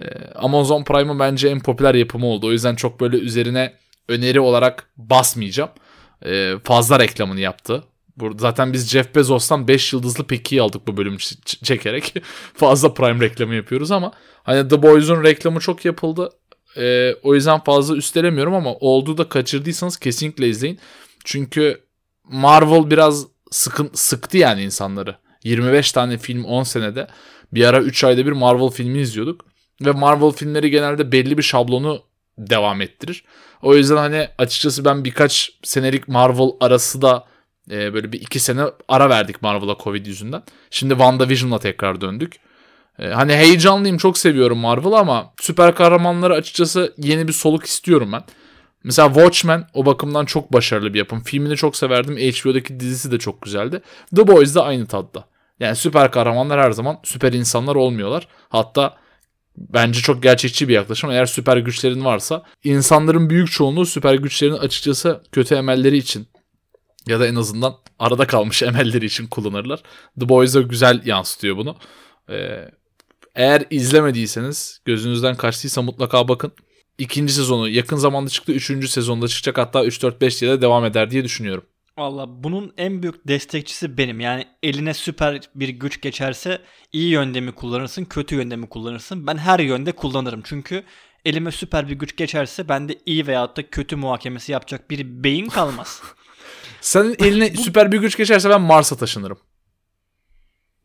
Ee, 0.00 0.04
Amazon 0.34 0.84
Prime'ın 0.84 1.18
bence 1.18 1.48
en 1.48 1.60
popüler 1.60 1.94
yapımı 1.94 2.26
oldu. 2.26 2.46
O 2.46 2.52
yüzden 2.52 2.74
çok 2.74 3.00
böyle 3.00 3.16
üzerine 3.16 3.74
öneri 4.08 4.40
olarak 4.40 4.90
basmayacağım. 4.96 5.70
Ee, 6.24 6.54
fazla 6.64 6.98
reklamını 6.98 7.40
yaptı. 7.40 7.84
Zaten 8.38 8.72
biz 8.72 8.88
Jeff 8.88 9.14
Bezos'tan 9.14 9.68
5 9.68 9.92
yıldızlı 9.92 10.26
Peki'yi 10.26 10.62
aldık 10.62 10.86
bu 10.86 10.96
bölüm 10.96 11.16
çekerek. 11.46 12.14
fazla 12.54 12.94
Prime 12.94 13.20
reklamı 13.20 13.54
yapıyoruz 13.54 13.90
ama 13.90 14.12
hani 14.42 14.68
The 14.68 14.82
Boys'un 14.82 15.24
reklamı 15.24 15.60
çok 15.60 15.84
yapıldı. 15.84 16.30
Ee, 16.76 17.14
o 17.22 17.34
yüzden 17.34 17.64
fazla 17.64 17.96
üstelemiyorum 17.96 18.54
ama 18.54 18.74
olduğu 18.74 19.18
da 19.18 19.28
kaçırdıysanız 19.28 19.96
kesinlikle 19.96 20.48
izleyin. 20.48 20.78
Çünkü 21.24 21.80
Marvel 22.24 22.90
biraz 22.90 23.26
sıkın, 23.50 23.90
sıktı 23.94 24.38
yani 24.38 24.62
insanları. 24.62 25.16
25 25.44 25.92
tane 25.92 26.18
film 26.18 26.44
10 26.44 26.62
senede 26.62 27.06
bir 27.52 27.64
ara 27.64 27.80
3 27.80 28.04
ayda 28.04 28.26
bir 28.26 28.32
Marvel 28.32 28.68
filmi 28.68 28.98
izliyorduk. 28.98 29.44
Ve 29.80 29.92
Marvel 29.92 30.30
filmleri 30.30 30.70
genelde 30.70 31.12
belli 31.12 31.38
bir 31.38 31.42
şablonu 31.42 32.02
devam 32.38 32.80
ettirir. 32.80 33.24
O 33.62 33.76
yüzden 33.76 33.96
hani 33.96 34.28
açıkçası 34.38 34.84
ben 34.84 35.04
birkaç 35.04 35.50
senelik 35.62 36.08
Marvel 36.08 36.48
arası 36.60 37.02
da 37.02 37.24
e, 37.70 37.94
böyle 37.94 38.12
bir 38.12 38.20
iki 38.20 38.40
sene 38.40 38.62
ara 38.88 39.10
verdik 39.10 39.42
Marvel'a 39.42 39.76
Covid 39.84 40.06
yüzünden. 40.06 40.42
Şimdi 40.70 40.94
WandaVision'la 40.94 41.58
tekrar 41.58 42.00
döndük. 42.00 42.36
E, 42.98 43.08
hani 43.08 43.34
heyecanlıyım 43.34 43.98
çok 43.98 44.18
seviyorum 44.18 44.58
Marvel 44.58 44.92
ama 44.92 45.32
süper 45.40 45.74
kahramanları 45.74 46.34
açıkçası 46.34 46.94
yeni 46.98 47.28
bir 47.28 47.32
soluk 47.32 47.64
istiyorum 47.64 48.12
ben. 48.12 48.22
Mesela 48.86 49.08
Watchmen 49.08 49.66
o 49.74 49.86
bakımdan 49.86 50.24
çok 50.24 50.52
başarılı 50.52 50.94
bir 50.94 50.98
yapım. 50.98 51.22
Filmini 51.22 51.56
çok 51.56 51.76
severdim. 51.76 52.16
HBO'daki 52.16 52.80
dizisi 52.80 53.10
de 53.10 53.18
çok 53.18 53.42
güzeldi. 53.42 53.82
The 54.16 54.26
Boys 54.26 54.54
da 54.54 54.64
aynı 54.64 54.86
tadda. 54.86 55.28
Yani 55.60 55.76
süper 55.76 56.10
kahramanlar 56.10 56.60
her 56.60 56.70
zaman 56.70 56.98
süper 57.04 57.32
insanlar 57.32 57.74
olmuyorlar. 57.74 58.28
Hatta 58.48 58.96
bence 59.56 60.00
çok 60.00 60.22
gerçekçi 60.22 60.68
bir 60.68 60.74
yaklaşım. 60.74 61.10
Eğer 61.10 61.26
süper 61.26 61.56
güçlerin 61.56 62.04
varsa 62.04 62.42
insanların 62.64 63.30
büyük 63.30 63.50
çoğunluğu 63.50 63.86
süper 63.86 64.14
güçlerin 64.14 64.56
açıkçası 64.56 65.22
kötü 65.32 65.54
emelleri 65.54 65.96
için 65.96 66.28
ya 67.06 67.20
da 67.20 67.26
en 67.26 67.34
azından 67.34 67.74
arada 67.98 68.26
kalmış 68.26 68.62
emelleri 68.62 69.04
için 69.04 69.26
kullanırlar. 69.26 69.82
The 70.20 70.28
Boys'a 70.28 70.60
güzel 70.60 71.02
yansıtıyor 71.04 71.56
bunu. 71.56 71.76
Ee, 72.30 72.70
eğer 73.34 73.64
izlemediyseniz 73.70 74.80
gözünüzden 74.84 75.36
kaçtıysa 75.36 75.82
mutlaka 75.82 76.28
bakın. 76.28 76.52
İkinci 76.98 77.32
sezonu 77.32 77.68
yakın 77.68 77.96
zamanda 77.96 78.30
çıktı. 78.30 78.52
Üçüncü 78.52 78.88
sezonda 78.88 79.28
çıkacak 79.28 79.58
hatta 79.58 79.84
3-4-5 79.84 80.40
diye 80.40 80.50
de 80.50 80.62
devam 80.62 80.84
eder 80.84 81.10
diye 81.10 81.24
düşünüyorum. 81.24 81.64
Valla 81.98 82.44
bunun 82.44 82.72
en 82.76 83.02
büyük 83.02 83.28
destekçisi 83.28 83.98
benim. 83.98 84.20
Yani 84.20 84.46
eline 84.62 84.94
süper 84.94 85.40
bir 85.54 85.68
güç 85.68 86.00
geçerse 86.00 86.60
iyi 86.92 87.10
yönde 87.10 87.40
mi 87.40 87.52
kullanırsın, 87.52 88.04
kötü 88.04 88.34
yönde 88.34 88.56
mi 88.56 88.68
kullanırsın? 88.68 89.26
Ben 89.26 89.36
her 89.36 89.58
yönde 89.58 89.92
kullanırım. 89.92 90.42
Çünkü 90.44 90.84
elime 91.24 91.52
süper 91.52 91.88
bir 91.88 91.94
güç 91.94 92.16
geçerse 92.16 92.68
bende 92.68 92.98
iyi 93.06 93.26
veyahut 93.26 93.56
da 93.56 93.70
kötü 93.70 93.96
muhakemesi 93.96 94.52
yapacak 94.52 94.90
bir 94.90 95.24
beyin 95.24 95.48
kalmaz. 95.48 96.02
Senin 96.80 97.16
eline 97.18 97.50
süper 97.50 97.92
bir 97.92 97.98
güç 97.98 98.16
geçerse 98.16 98.50
ben 98.50 98.60
Mars'a 98.60 98.96
taşınırım. 98.96 99.38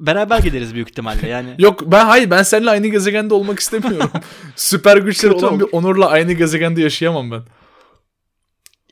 Beraber 0.01 0.39
gideriz 0.39 0.75
büyük 0.75 0.89
ihtimalle 0.89 1.27
yani. 1.27 1.55
Yok 1.59 1.91
ben 1.91 2.05
hayır 2.05 2.29
ben 2.29 2.43
seninle 2.43 2.69
aynı 2.69 2.87
gezegende 2.87 3.33
olmak 3.33 3.59
istemiyorum. 3.59 4.11
süper 4.55 4.97
güçleri 4.97 5.33
olan 5.33 5.59
bir 5.59 5.65
Onur'la 5.71 6.09
aynı 6.09 6.33
gezegende 6.33 6.81
yaşayamam 6.81 7.31
ben. 7.31 7.41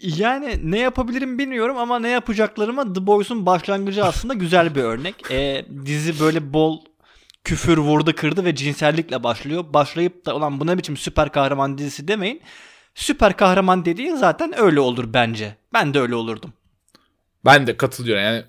Yani 0.01 0.59
ne 0.63 0.79
yapabilirim 0.79 1.39
bilmiyorum 1.39 1.77
ama 1.77 1.99
ne 1.99 2.09
yapacaklarıma 2.09 2.93
The 2.93 3.07
Boys'un 3.07 3.45
başlangıcı 3.45 4.05
aslında 4.05 4.33
güzel 4.33 4.75
bir 4.75 4.83
örnek. 4.83 5.15
Ee, 5.31 5.65
dizi 5.85 6.19
böyle 6.19 6.53
bol 6.53 6.79
küfür 7.43 7.77
vurdu 7.77 8.15
kırdı 8.15 8.45
ve 8.45 8.55
cinsellikle 8.55 9.23
başlıyor. 9.23 9.65
Başlayıp 9.69 10.25
da 10.25 10.35
olan 10.35 10.59
buna 10.59 10.77
biçim 10.77 10.97
süper 10.97 11.31
kahraman 11.31 11.77
dizisi 11.77 12.07
demeyin. 12.07 12.41
Süper 12.95 13.37
kahraman 13.37 13.85
dediğin 13.85 14.15
zaten 14.15 14.59
öyle 14.59 14.79
olur 14.79 15.13
bence. 15.13 15.55
Ben 15.73 15.93
de 15.93 15.99
öyle 15.99 16.15
olurdum. 16.15 16.53
Ben 17.45 17.67
de 17.67 17.77
katılıyorum 17.77 18.23
yani 18.23 18.43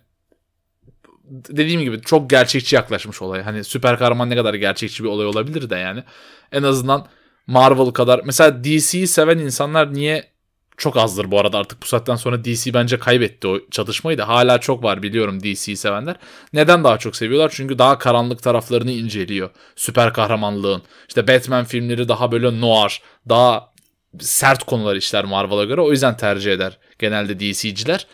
dediğim 1.31 1.81
gibi 1.81 2.01
çok 2.01 2.31
gerçekçi 2.31 2.77
yaklaşmış 2.77 3.23
olay. 3.23 3.43
Hani 3.43 3.65
süper 3.65 3.99
kahraman 3.99 4.31
ne 4.31 4.37
kadar 4.37 4.55
gerçekçi 4.55 5.05
bir 5.05 5.09
olay 5.09 5.27
olabilir 5.27 5.71
de 5.71 5.77
yani. 5.77 6.05
En 6.53 6.63
azından 6.63 7.07
Marvel 7.47 7.91
kadar 7.91 8.21
mesela 8.25 8.65
DC'yi 8.65 9.07
seven 9.07 9.39
insanlar 9.39 9.95
niye 9.95 10.31
çok 10.77 10.97
azdır 10.97 11.31
bu 11.31 11.41
arada 11.41 11.59
artık 11.59 11.83
bu 11.83 11.87
saatten 11.87 12.17
sonra 12.17 12.45
DC 12.45 12.75
bence 12.75 12.99
kaybetti 12.99 13.49
o 13.49 13.59
çatışmayı 13.71 14.19
da 14.19 14.29
hala 14.29 14.59
çok 14.59 14.85
var 14.85 15.03
biliyorum 15.03 15.41
DC'yi 15.41 15.77
sevenler. 15.77 16.17
Neden 16.53 16.85
daha 16.85 16.99
çok 16.99 17.17
seviyorlar? 17.17 17.53
Çünkü 17.55 17.79
daha 17.79 17.99
karanlık 17.99 18.43
taraflarını 18.43 18.91
inceliyor. 18.91 19.51
Süper 19.77 20.13
kahramanlığın. 20.13 20.83
İşte 21.09 21.29
Batman 21.29 21.65
filmleri 21.65 22.09
daha 22.09 22.33
böyle 22.33 22.61
noir, 22.61 23.03
daha 23.29 23.73
sert 24.19 24.65
konular 24.65 24.97
işler 24.97 25.25
Marvel'a 25.25 25.65
göre. 25.65 25.81
O 25.81 25.91
yüzden 25.91 26.17
tercih 26.17 26.53
eder 26.53 26.79
genelde 26.99 27.41
DC'ciler. 27.41 28.07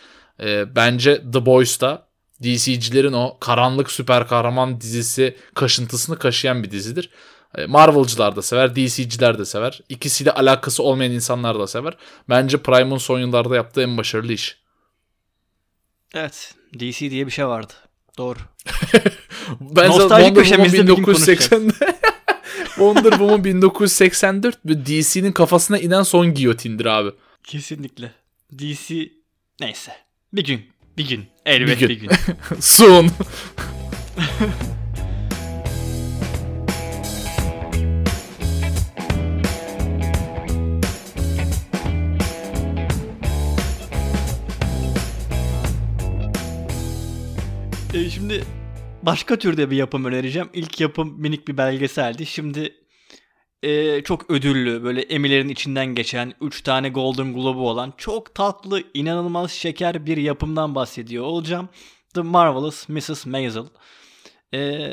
Ee, 0.43 0.75
bence 0.75 1.21
The 1.33 1.45
Boys 1.45 1.81
da 1.81 2.06
DC'cilerin 2.43 3.13
o 3.13 3.37
karanlık 3.39 3.91
süper 3.91 4.27
kahraman 4.27 4.81
dizisi 4.81 5.37
kaşıntısını 5.53 6.19
kaşıyan 6.19 6.63
bir 6.63 6.71
dizidir. 6.71 7.09
Ee, 7.55 7.65
Marvel'cılar 7.65 8.35
da 8.35 8.41
sever, 8.41 8.75
DC'ciler 8.75 9.39
de 9.39 9.45
sever. 9.45 9.81
İkisiyle 9.89 10.31
alakası 10.31 10.83
olmayan 10.83 11.11
insanlar 11.11 11.59
da 11.59 11.67
sever. 11.67 11.97
Bence 12.29 12.57
Prime'ın 12.57 12.97
son 12.97 13.19
yıllarda 13.19 13.55
yaptığı 13.55 13.81
en 13.81 13.97
başarılı 13.97 14.33
iş. 14.33 14.57
Evet. 16.13 16.53
DC 16.79 17.11
diye 17.11 17.25
bir 17.25 17.31
şey 17.31 17.47
vardı. 17.47 17.73
Doğru. 18.17 18.39
Ben 19.59 19.89
Nostaljik 19.89 20.27
Wonder 20.27 20.43
köşemizde 20.43 20.77
Woman 20.77 20.97
bir 20.97 21.03
gün 21.03 21.05
1980 21.05 21.71
Wonder 22.67 23.11
Woman 23.11 23.43
1984 23.43 24.57
ve 24.65 24.85
DC'nin 24.85 25.31
kafasına 25.31 25.77
inen 25.77 26.03
son 26.03 26.33
giyotindir 26.33 26.85
abi. 26.85 27.11
Kesinlikle. 27.43 28.11
DC 28.59 29.09
neyse. 29.59 29.91
Bir 30.33 30.43
gün. 30.43 30.61
Bir 30.97 31.09
gün. 31.09 31.25
Elbet 31.47 31.81
Bir 31.81 31.89
bir 31.89 31.99
gün. 31.99 32.09
gün. 32.09 32.15
Soon. 32.59 33.09
E, 47.93 48.09
şimdi 48.09 48.43
başka 49.03 49.35
türde 49.35 49.71
bir 49.71 49.77
yapım 49.77 50.05
önereceğim. 50.05 50.49
İlk 50.53 50.79
yapım 50.81 51.21
minik 51.21 51.47
bir 51.47 51.57
belgeseldi. 51.57 52.25
Şimdi 52.25 52.73
e, 53.63 54.03
çok 54.03 54.29
ödüllü, 54.29 54.83
böyle 54.83 55.01
Emmy'lerin 55.01 55.49
içinden 55.49 55.85
geçen, 55.85 56.33
3 56.41 56.61
tane 56.61 56.89
Golden 56.89 57.33
Globe'u 57.33 57.69
olan 57.69 57.93
çok 57.97 58.35
tatlı, 58.35 58.83
inanılmaz 58.93 59.51
şeker 59.51 60.05
bir 60.05 60.17
yapımdan 60.17 60.75
bahsediyor 60.75 61.23
olacağım. 61.23 61.69
The 62.13 62.21
Marvelous 62.21 62.89
Mrs. 62.89 63.25
Maisel. 63.25 63.65
E, 64.53 64.89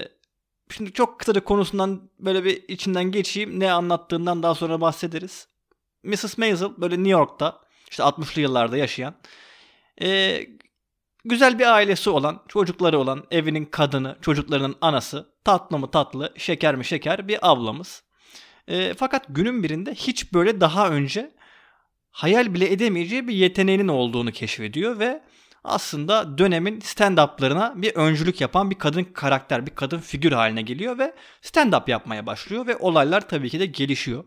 şimdi 0.71 0.92
çok 0.92 1.21
kısaca 1.21 1.44
konusundan 1.44 2.11
böyle 2.18 2.44
bir 2.44 2.64
içinden 2.68 3.04
geçeyim. 3.04 3.61
Ne 3.61 3.73
anlattığından 3.73 4.42
daha 4.42 4.54
sonra 4.54 4.80
bahsederiz. 4.80 5.49
Mrs. 6.02 6.38
Maisel 6.38 6.68
böyle 6.78 6.97
New 6.97 7.11
York'ta 7.11 7.61
işte 7.90 8.02
60'lı 8.02 8.40
yıllarda 8.40 8.76
yaşayan 8.76 9.14
e, 10.02 10.40
güzel 11.25 11.59
bir 11.59 11.75
ailesi 11.75 12.11
olan, 12.11 12.42
çocukları 12.49 12.99
olan, 12.99 13.25
evinin 13.30 13.64
kadını, 13.64 14.16
çocuklarının 14.21 14.76
anası, 14.80 15.35
tatlı 15.44 15.78
mı 15.78 15.90
tatlı, 15.90 16.33
şeker 16.37 16.76
mi 16.76 16.85
şeker 16.85 17.28
bir 17.28 17.38
ablamız. 17.42 18.02
E, 18.68 18.94
fakat 18.94 19.25
günün 19.28 19.62
birinde 19.62 19.94
hiç 19.94 20.33
böyle 20.33 20.61
daha 20.61 20.90
önce 20.90 21.30
hayal 22.11 22.54
bile 22.54 22.73
edemeyeceği 22.73 23.28
bir 23.28 23.35
yeteneğinin 23.35 23.88
olduğunu 23.88 24.33
keşfediyor 24.33 24.99
ve 24.99 25.23
aslında 25.64 26.38
dönemin 26.38 26.80
stand-up'larına 26.80 27.83
bir 27.83 27.94
öncülük 27.94 28.40
yapan 28.40 28.71
bir 28.71 28.78
kadın 28.78 29.04
karakter, 29.04 29.66
bir 29.66 29.75
kadın 29.75 29.99
figür 29.99 30.33
haline 30.33 30.62
geliyor 30.62 30.99
ve 30.99 31.14
stand-up 31.42 31.90
yapmaya 31.90 32.26
başlıyor 32.26 32.66
ve 32.66 32.76
olaylar 32.76 33.28
tabii 33.28 33.50
ki 33.50 33.61
de 33.61 33.66
gelişiyor. 33.66 34.25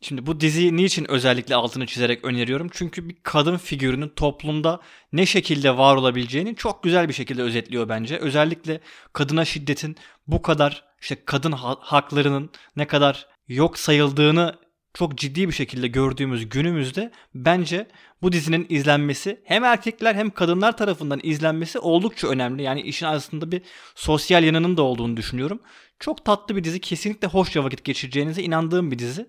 Şimdi 0.00 0.26
bu 0.26 0.40
diziyi 0.40 0.76
niçin 0.76 1.10
özellikle 1.10 1.54
altını 1.54 1.86
çizerek 1.86 2.24
öneriyorum? 2.24 2.68
Çünkü 2.72 3.08
bir 3.08 3.16
kadın 3.22 3.56
figürünün 3.56 4.08
toplumda 4.08 4.80
ne 5.12 5.26
şekilde 5.26 5.76
var 5.78 5.96
olabileceğini 5.96 6.56
çok 6.56 6.82
güzel 6.82 7.08
bir 7.08 7.14
şekilde 7.14 7.42
özetliyor 7.42 7.88
bence. 7.88 8.18
Özellikle 8.18 8.80
kadına 9.12 9.44
şiddetin 9.44 9.96
bu 10.26 10.42
kadar 10.42 10.84
işte 11.00 11.24
kadın 11.24 11.52
ha- 11.52 11.78
haklarının 11.80 12.50
ne 12.76 12.86
kadar 12.86 13.26
yok 13.48 13.78
sayıldığını 13.78 14.54
çok 14.94 15.18
ciddi 15.18 15.48
bir 15.48 15.52
şekilde 15.52 15.88
gördüğümüz 15.88 16.48
günümüzde 16.48 17.12
bence 17.34 17.88
bu 18.22 18.32
dizinin 18.32 18.66
izlenmesi 18.68 19.40
hem 19.44 19.64
erkekler 19.64 20.14
hem 20.14 20.30
kadınlar 20.30 20.76
tarafından 20.76 21.20
izlenmesi 21.22 21.78
oldukça 21.78 22.28
önemli. 22.28 22.62
Yani 22.62 22.80
işin 22.80 23.06
aslında 23.06 23.52
bir 23.52 23.62
sosyal 23.94 24.44
yanının 24.44 24.76
da 24.76 24.82
olduğunu 24.82 25.16
düşünüyorum. 25.16 25.60
Çok 25.98 26.24
tatlı 26.24 26.56
bir 26.56 26.64
dizi. 26.64 26.80
Kesinlikle 26.80 27.28
hoşça 27.28 27.64
vakit 27.64 27.84
geçireceğinize 27.84 28.42
inandığım 28.42 28.90
bir 28.90 28.98
dizi. 28.98 29.26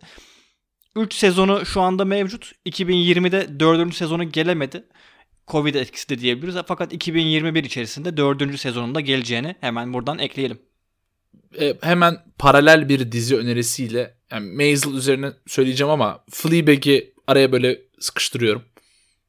3 0.95 1.13
sezonu 1.13 1.65
şu 1.65 1.81
anda 1.81 2.05
mevcut. 2.05 2.51
2020'de 2.65 3.59
4. 3.59 3.95
sezonu 3.95 4.31
gelemedi. 4.31 4.83
Covid 5.47 5.75
etkisi 5.75 6.09
de 6.09 6.19
diyebiliriz. 6.19 6.55
Fakat 6.67 6.93
2021 6.93 7.63
içerisinde 7.63 8.17
4. 8.17 8.59
sezonunda 8.59 9.01
geleceğini 9.01 9.55
hemen 9.61 9.93
buradan 9.93 10.19
ekleyelim. 10.19 10.66
E, 11.59 11.77
hemen 11.81 12.17
paralel 12.37 12.89
bir 12.89 13.11
dizi 13.11 13.37
önerisiyle 13.37 14.17
yani 14.31 14.51
Maisel 14.51 14.93
üzerine 14.93 15.31
söyleyeceğim 15.47 15.91
ama 15.91 16.23
Fleabag'i 16.29 17.13
araya 17.27 17.51
böyle 17.51 17.81
sıkıştırıyorum. 17.99 18.63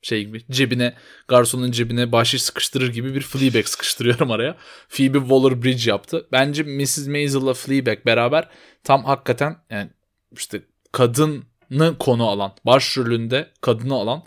Şey 0.02 0.24
gibi 0.24 0.42
cebine 0.50 0.94
garsonun 1.28 1.70
cebine 1.70 2.12
bahşiş 2.12 2.42
sıkıştırır 2.42 2.92
gibi 2.92 3.14
bir 3.14 3.20
Fleabag 3.20 3.66
sıkıştırıyorum 3.66 4.30
araya. 4.30 4.56
Phoebe 4.88 5.18
Waller-Bridge 5.18 5.90
yaptı. 5.90 6.26
Bence 6.32 6.62
Mrs. 6.62 7.06
Maisel'la 7.06 7.54
Fleabag 7.54 8.06
beraber 8.06 8.48
tam 8.84 9.04
hakikaten 9.04 9.56
yani 9.70 9.90
işte 10.36 10.62
kadını 10.92 11.98
konu 11.98 12.28
alan, 12.28 12.52
başrolünde 12.66 13.50
kadını 13.60 13.94
alan 13.94 14.22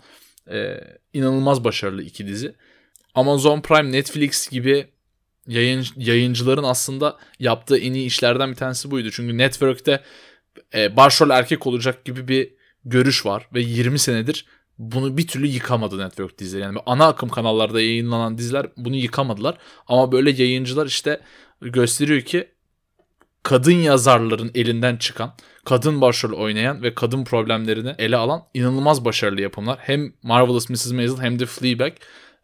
e, 0.50 0.80
inanılmaz 1.12 1.64
başarılı 1.64 2.02
iki 2.02 2.26
dizi. 2.26 2.54
Amazon 3.14 3.60
Prime, 3.60 3.92
Netflix 3.92 4.48
gibi 4.48 4.86
yayın, 5.48 5.86
yayıncıların 5.96 6.62
aslında 6.62 7.18
yaptığı 7.38 7.78
en 7.78 7.92
iyi 7.92 8.06
işlerden 8.06 8.50
bir 8.50 8.56
tanesi 8.56 8.90
buydu. 8.90 9.10
Çünkü 9.10 9.38
Network'te 9.38 10.02
e, 10.74 10.96
başrol 10.96 11.30
erkek 11.30 11.66
olacak 11.66 12.04
gibi 12.04 12.28
bir 12.28 12.54
görüş 12.84 13.26
var 13.26 13.48
ve 13.54 13.60
20 13.60 13.98
senedir 13.98 14.46
bunu 14.78 15.16
bir 15.16 15.26
türlü 15.26 15.46
yıkamadı 15.46 15.98
Network 15.98 16.38
dizileri. 16.38 16.62
Yani 16.62 16.78
ana 16.86 17.06
akım 17.06 17.28
kanallarda 17.28 17.80
yayınlanan 17.80 18.38
diziler 18.38 18.66
bunu 18.76 18.96
yıkamadılar. 18.96 19.58
Ama 19.86 20.12
böyle 20.12 20.30
yayıncılar 20.30 20.86
işte 20.86 21.20
gösteriyor 21.60 22.20
ki 22.20 22.48
kadın 23.42 23.72
yazarların 23.72 24.50
elinden 24.54 24.96
çıkan, 24.96 25.34
kadın 25.64 26.00
başrol 26.00 26.38
oynayan 26.38 26.82
ve 26.82 26.94
kadın 26.94 27.24
problemlerini 27.24 27.94
ele 27.98 28.16
alan 28.16 28.42
inanılmaz 28.54 29.04
başarılı 29.04 29.40
yapımlar. 29.40 29.78
Hem 29.80 30.12
Marvelous 30.22 30.70
Mrs. 30.70 30.92
Maisel 30.92 31.20
hem 31.20 31.38
de 31.38 31.46
Fleabag. 31.46 31.92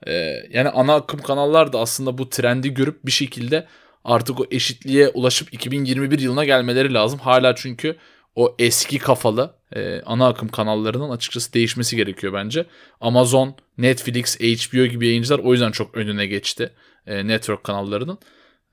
Ee, 0.06 0.34
yani 0.50 0.68
ana 0.68 0.94
akım 0.94 1.22
kanallar 1.22 1.72
da 1.72 1.80
aslında 1.80 2.18
bu 2.18 2.30
trendi 2.30 2.74
görüp 2.74 3.06
bir 3.06 3.10
şekilde 3.10 3.66
artık 4.04 4.40
o 4.40 4.46
eşitliğe 4.50 5.08
ulaşıp 5.08 5.54
2021 5.54 6.18
yılına 6.18 6.44
gelmeleri 6.44 6.94
lazım. 6.94 7.18
Hala 7.18 7.54
çünkü 7.54 7.96
o 8.34 8.56
eski 8.58 8.98
kafalı 8.98 9.54
e, 9.76 10.02
ana 10.06 10.28
akım 10.28 10.48
kanallarının 10.48 11.10
açıkçası 11.10 11.52
değişmesi 11.52 11.96
gerekiyor 11.96 12.32
bence. 12.32 12.66
Amazon, 13.00 13.56
Netflix, 13.78 14.40
HBO 14.40 14.86
gibi 14.86 15.06
yayıncılar 15.06 15.38
o 15.38 15.52
yüzden 15.52 15.70
çok 15.70 15.96
önüne 15.96 16.26
geçti 16.26 16.72
e, 17.06 17.26
network 17.26 17.64
kanallarının. 17.64 18.18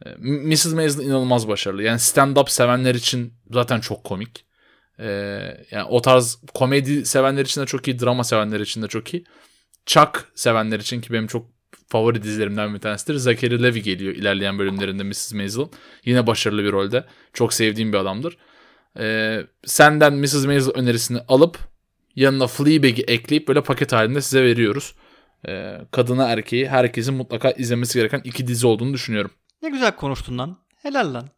E, 0.05 0.09
Mrs. 0.19 0.73
Maisel 0.73 1.05
inanılmaz 1.05 1.47
başarılı. 1.47 1.83
Yani 1.83 1.99
stand-up 1.99 2.49
sevenler 2.49 2.95
için 2.95 3.33
zaten 3.51 3.79
çok 3.79 4.03
komik. 4.03 4.45
Ee, 4.99 5.07
yani 5.71 5.83
o 5.89 6.01
tarz 6.01 6.39
komedi 6.53 7.05
sevenler 7.05 7.45
için 7.45 7.61
de 7.61 7.65
çok 7.65 7.87
iyi, 7.87 7.99
drama 7.99 8.23
sevenler 8.23 8.59
için 8.59 8.81
de 8.81 8.87
çok 8.87 9.13
iyi. 9.13 9.23
Chuck 9.85 10.31
sevenler 10.35 10.79
için 10.79 11.01
ki 11.01 11.13
benim 11.13 11.27
çok 11.27 11.45
favori 11.87 12.23
dizilerimden 12.23 12.73
bir 12.73 12.79
tanesidir. 12.79 13.15
Zachary 13.15 13.63
Levi 13.63 13.81
geliyor 13.81 14.15
ilerleyen 14.15 14.59
bölümlerinde 14.59 15.03
Mrs. 15.03 15.33
Maisel'ın. 15.33 15.69
Yine 16.05 16.27
başarılı 16.27 16.63
bir 16.63 16.71
rolde. 16.71 17.05
Çok 17.33 17.53
sevdiğim 17.53 17.93
bir 17.93 17.97
adamdır. 17.97 18.37
Ee, 18.99 19.41
senden 19.65 20.13
Mrs. 20.13 20.45
Maisel 20.45 20.73
önerisini 20.73 21.19
alıp 21.27 21.59
yanına 22.15 22.47
Fleabag'i 22.47 23.01
ekleyip 23.01 23.47
böyle 23.47 23.63
paket 23.63 23.93
halinde 23.93 24.21
size 24.21 24.43
veriyoruz. 24.43 24.95
Ee, 25.47 25.77
kadına 25.91 26.27
erkeği 26.29 26.69
herkesin 26.69 27.13
mutlaka 27.13 27.51
izlemesi 27.51 27.99
gereken 27.99 28.21
iki 28.23 28.47
dizi 28.47 28.67
olduğunu 28.67 28.93
düşünüyorum. 28.93 29.31
Ne 29.61 29.69
güzel 29.69 29.95
konuştun 29.95 30.37
lan. 30.37 30.57
Helal 30.81 31.13
lan. 31.13 31.29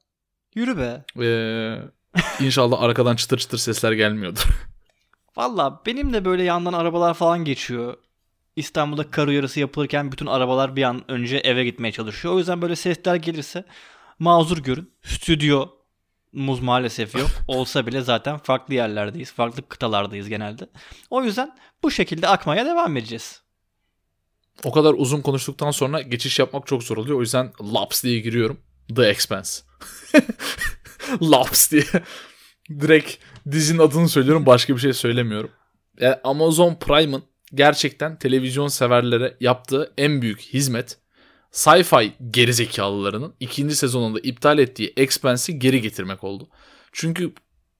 Yürü 0.56 0.77
be. 0.77 1.06
Ee, 1.24 1.77
inşallah 2.46 2.82
arkadan 2.82 3.16
çıtır 3.16 3.38
çıtır 3.38 3.58
sesler 3.58 3.92
gelmiyordur. 3.92 4.44
Valla 5.38 5.82
benim 5.86 6.13
de 6.13 6.25
böyle 6.25 6.44
yandan 6.44 6.74
arabalar 6.74 7.13
falan 7.13 7.46
geçiyor. 7.46 7.98
İstanbul'da 8.58 9.12
kar 9.12 9.28
uyarısı 9.28 9.60
yapılırken 9.60 10.12
bütün 10.12 10.26
arabalar 10.26 10.76
bir 10.76 10.84
an 10.84 11.12
önce 11.12 11.38
eve 11.38 11.64
gitmeye 11.64 11.92
çalışıyor. 11.92 12.34
O 12.34 12.38
yüzden 12.38 12.62
böyle 12.62 12.76
sesler 12.76 13.16
gelirse 13.16 13.64
mazur 14.20 14.58
görün. 14.58 14.92
Stüdyomuz 15.04 16.60
maalesef 16.62 17.16
yok. 17.16 17.30
Olsa 17.48 17.88
bile 17.88 18.02
zaten 18.02 18.38
farklı 18.38 18.74
yerlerdeyiz. 18.74 19.32
Farklı 19.32 19.68
kıtalardayız 19.68 20.30
genelde. 20.30 20.70
O 21.10 21.24
yüzden 21.24 21.58
bu 21.84 21.92
şekilde 21.92 22.28
akmaya 22.28 22.66
devam 22.66 22.98
edeceğiz. 22.98 23.42
O 24.64 24.72
kadar 24.72 24.94
uzun 24.98 25.22
konuştuktan 25.22 25.72
sonra 25.72 26.02
geçiş 26.02 26.40
yapmak 26.40 26.68
çok 26.68 26.84
zor 26.84 26.98
oluyor. 26.98 27.18
O 27.18 27.22
yüzden 27.22 27.54
Laps 27.74 28.04
diye 28.04 28.20
giriyorum. 28.20 28.60
The 28.96 29.04
Expense. 29.04 29.64
Laps 31.22 31.72
diye. 31.72 31.84
Direkt 32.70 33.16
dizinin 33.52 33.80
adını 33.80 34.10
söylüyorum. 34.10 34.46
Başka 34.46 34.76
bir 34.76 34.82
şey 34.82 34.94
söylemiyorum. 34.94 35.52
Yani 36.00 36.16
Amazon 36.24 36.76
Prime'ın 36.76 37.24
gerçekten 37.54 38.20
televizyon 38.20 38.68
severlere 38.68 39.38
yaptığı 39.39 39.94
en 39.98 40.22
büyük 40.22 40.42
hizmet 40.42 40.98
sci-fi 41.51 42.12
gerizekalılarının 42.32 43.34
ikinci 43.39 43.75
sezonunda 43.75 44.20
iptal 44.20 44.60
ettiği 44.60 44.94
Expanse'i 44.98 45.60
geri 45.60 45.82
getirmek 45.82 46.24
oldu. 46.24 46.50
Çünkü 46.92 47.34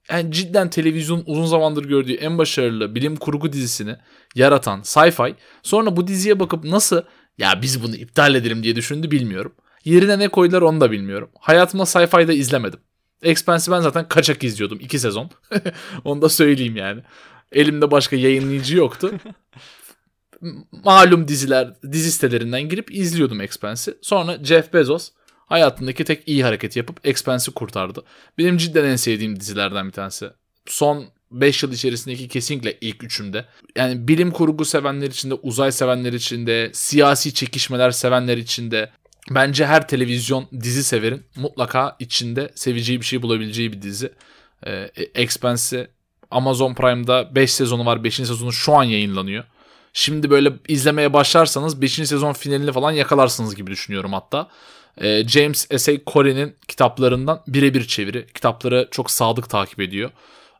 yani 0.10 0.32
cidden 0.32 0.70
televizyon 0.70 1.24
uzun 1.26 1.46
zamandır 1.46 1.86
gördüğü 1.86 2.14
en 2.14 2.38
başarılı 2.38 2.96
bilim 2.96 3.16
kurgu 3.16 3.54
dizisini 3.54 3.96
yaratan 4.36 4.82
sci-fi 4.82 5.36
sonra 5.64 5.96
bu 5.96 6.08
diziye 6.08 6.40
bakıp 6.40 6.64
nasıl 6.64 7.02
ya 7.38 7.62
biz 7.62 7.84
bunu 7.84 7.96
iptal 7.96 8.36
edelim 8.36 8.64
diye 8.64 8.76
düşündü 8.76 9.12
bilmiyorum. 9.12 9.56
Yerine 9.86 10.20
ne 10.20 10.28
koydular 10.28 10.62
onu 10.62 10.82
da 10.82 10.92
bilmiyorum. 10.92 11.30
Hayatımda 11.40 11.86
sci-fi'da 11.86 12.34
izlemedim. 12.34 12.80
Expanse'i 13.24 13.72
ben 13.72 13.82
zaten 13.82 14.08
kaçak 14.08 14.44
izliyordum 14.44 14.80
iki 14.82 15.00
sezon. 15.00 15.30
onu 16.04 16.22
da 16.22 16.30
söyleyeyim 16.30 16.76
yani. 16.76 17.04
Elimde 17.52 17.92
başka 17.92 18.16
yayınlayıcı 18.16 18.78
yoktu. 18.78 19.14
Malum 20.72 21.28
diziler, 21.28 21.74
dizi 21.92 22.12
sitelerinden 22.12 22.70
girip 22.70 22.96
izliyordum 22.96 23.42
Expanse'i. 23.42 23.96
Sonra 24.02 24.44
Jeff 24.44 24.74
Bezos 24.74 25.12
hayatındaki 25.48 26.04
tek 26.04 26.28
iyi 26.28 26.44
hareket 26.44 26.76
yapıp 26.76 27.08
Expanse'i 27.08 27.54
kurtardı. 27.54 28.04
Benim 28.38 28.58
cidden 28.58 28.86
en 28.86 28.96
sevdiğim 28.96 29.40
dizilerden 29.40 29.88
bir 29.88 29.92
tanesi. 29.92 30.30
Son 30.66 31.06
5 31.32 31.64
yıl 31.64 31.74
içerisindeki 31.74 32.28
kesinlikle 32.28 32.78
ilk 32.82 33.04
üçümde. 33.04 33.46
Yani 33.76 34.08
bilim 34.08 34.32
kurgu 34.32 34.66
sevenler 34.66 35.08
için 35.08 35.30
de, 35.30 35.34
uzay 35.34 35.72
sevenler 35.72 36.14
için 36.14 36.48
de, 36.48 36.70
siyasi 36.74 37.34
çekişmeler 37.34 37.92
sevenler 37.92 38.38
için 38.38 38.72
de 38.72 38.92
bence 39.32 39.66
her 39.66 39.88
televizyon 39.88 40.48
dizi 40.62 40.84
severin 40.84 41.24
mutlaka 41.36 41.96
içinde 42.00 42.52
seveceği 42.56 43.02
bir 43.02 43.06
şey 43.06 43.22
bulabileceği 43.22 43.74
bir 43.74 43.82
dizi. 43.82 44.14
Ee, 44.68 44.92
Expanse'i 45.16 45.88
Amazon 46.32 46.74
Prime'da 46.74 47.36
5 47.36 47.54
sezonu 47.54 47.86
var. 47.86 48.04
5. 48.04 48.16
sezonu 48.16 48.54
şu 48.54 48.74
an 48.74 48.84
yayınlanıyor. 48.84 49.44
Şimdi 49.94 50.30
böyle 50.30 50.54
izlemeye 50.68 51.14
başlarsanız 51.14 51.82
5. 51.82 51.92
sezon 51.94 52.34
finalini 52.34 52.72
falan 52.72 52.92
yakalarsınız 52.92 53.56
gibi 53.56 53.72
düşünüyorum 53.72 54.14
hatta. 54.14 54.48
Ee, 55.02 55.28
James 55.28 55.68
S.A. 55.78 55.94
Corey'nin 56.08 56.56
kitaplarından 56.68 57.44
birebir 57.48 57.88
çeviri. 57.88 58.28
Kitapları 58.34 58.88
çok 58.92 59.12
sadık 59.12 59.50
takip 59.50 59.80
ediyor. 59.80 60.12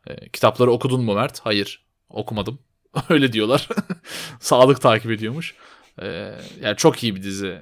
Ee, 0.06 0.28
kitapları 0.28 0.70
okudun 0.70 1.04
mu 1.04 1.14
Mert? 1.14 1.40
Hayır. 1.40 1.82
Okumadım. 2.10 2.58
Öyle 3.08 3.32
diyorlar. 3.32 3.68
sadık 4.40 4.80
takip 4.80 5.10
ediyormuş. 5.10 5.54
Ee, 6.02 6.34
yani 6.62 6.76
çok 6.76 7.02
iyi 7.02 7.16
bir 7.16 7.22
dizi. 7.22 7.58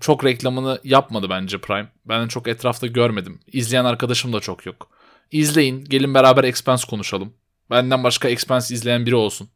Çok 0.00 0.24
reklamını 0.24 0.80
yapmadı 0.84 1.26
bence 1.30 1.58
Prime. 1.58 1.88
Ben 2.04 2.28
çok 2.28 2.48
etrafta 2.48 2.86
görmedim. 2.86 3.40
İzleyen 3.52 3.84
arkadaşım 3.84 4.32
da 4.32 4.40
çok 4.40 4.66
yok. 4.66 4.91
İzleyin. 5.30 5.84
Gelin 5.84 6.14
beraber 6.14 6.44
Expanse 6.44 6.86
konuşalım. 6.86 7.34
Benden 7.70 8.04
başka 8.04 8.28
Expanse 8.28 8.74
izleyen 8.74 9.06
biri 9.06 9.14
olsun. 9.14 9.48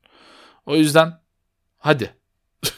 O 0.66 0.76
yüzden 0.76 1.20
hadi. 1.78 2.14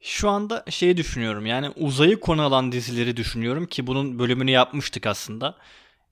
Şu 0.00 0.30
anda 0.30 0.64
şeyi 0.70 0.96
düşünüyorum 0.96 1.46
yani 1.46 1.70
uzayı 1.76 2.20
konu 2.20 2.42
alan 2.42 2.72
dizileri 2.72 3.16
düşünüyorum 3.16 3.66
ki 3.66 3.86
bunun 3.86 4.18
bölümünü 4.18 4.50
yapmıştık 4.50 5.06
aslında. 5.06 5.56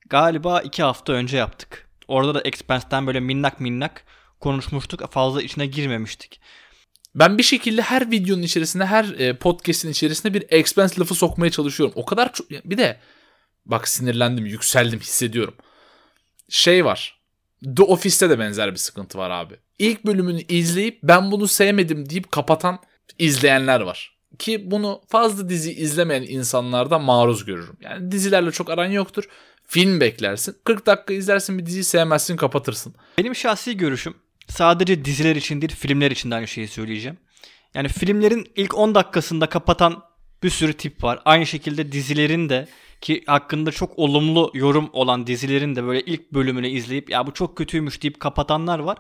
Galiba 0.08 0.60
iki 0.60 0.82
hafta 0.82 1.12
önce 1.12 1.36
yaptık. 1.36 1.90
Orada 2.08 2.34
da 2.34 2.40
Expanse'den 2.40 3.06
böyle 3.06 3.20
minnak 3.20 3.60
minnak 3.60 4.04
konuşmuştuk. 4.40 5.12
Fazla 5.12 5.42
içine 5.42 5.66
girmemiştik. 5.66 6.40
Ben 7.14 7.38
bir 7.38 7.42
şekilde 7.42 7.82
her 7.82 8.10
videonun 8.10 8.42
içerisinde, 8.42 8.86
her 8.86 9.04
e, 9.04 9.38
podcast'in 9.38 9.90
içerisinde 9.90 10.34
bir 10.34 10.44
Expanse 10.48 11.00
lafı 11.00 11.14
sokmaya 11.14 11.50
çalışıyorum. 11.50 11.92
O 11.96 12.04
kadar 12.04 12.32
çok... 12.32 12.50
Bir 12.50 12.78
de 12.78 13.00
bak 13.66 13.88
sinirlendim, 13.88 14.46
yükseldim, 14.46 15.00
hissediyorum. 15.00 15.54
Şey 16.50 16.84
var. 16.84 17.20
The 17.76 17.82
Office'te 17.82 18.30
de 18.30 18.38
benzer 18.38 18.72
bir 18.72 18.76
sıkıntı 18.76 19.18
var 19.18 19.30
abi. 19.30 19.54
İlk 19.78 20.06
bölümünü 20.06 20.40
izleyip 20.40 20.98
ben 21.02 21.30
bunu 21.30 21.48
sevmedim 21.48 22.10
deyip 22.10 22.32
kapatan 22.32 22.78
izleyenler 23.18 23.80
var. 23.80 24.16
Ki 24.38 24.70
bunu 24.70 25.02
fazla 25.08 25.48
dizi 25.48 25.72
izlemeyen 25.72 26.22
insanlarda 26.22 26.98
maruz 26.98 27.44
görürüm. 27.44 27.76
Yani 27.80 28.12
dizilerle 28.12 28.50
çok 28.50 28.70
aran 28.70 28.90
yoktur. 28.90 29.24
Film 29.66 30.00
beklersin. 30.00 30.56
40 30.64 30.86
dakika 30.86 31.14
izlersin 31.14 31.58
bir 31.58 31.66
diziyi 31.66 31.84
sevmezsin 31.84 32.36
kapatırsın. 32.36 32.94
Benim 33.18 33.34
şahsi 33.34 33.76
görüşüm 33.76 34.14
sadece 34.50 35.04
diziler 35.04 35.36
için 35.36 35.60
değil 35.60 35.74
filmler 35.74 36.10
için 36.10 36.30
de 36.30 36.34
aynı 36.34 36.48
şeyi 36.48 36.68
söyleyeceğim. 36.68 37.18
Yani 37.74 37.88
filmlerin 37.88 38.52
ilk 38.56 38.78
10 38.78 38.94
dakikasında 38.94 39.46
kapatan 39.46 40.02
bir 40.42 40.50
sürü 40.50 40.72
tip 40.72 41.04
var. 41.04 41.22
Aynı 41.24 41.46
şekilde 41.46 41.92
dizilerin 41.92 42.48
de 42.48 42.68
ki 43.00 43.22
hakkında 43.26 43.70
çok 43.72 43.98
olumlu 43.98 44.50
yorum 44.54 44.90
olan 44.92 45.26
dizilerin 45.26 45.76
de 45.76 45.84
böyle 45.84 46.00
ilk 46.00 46.32
bölümünü 46.32 46.68
izleyip 46.68 47.10
ya 47.10 47.26
bu 47.26 47.34
çok 47.34 47.56
kötüymüş 47.56 48.02
deyip 48.02 48.20
kapatanlar 48.20 48.78
var. 48.78 48.98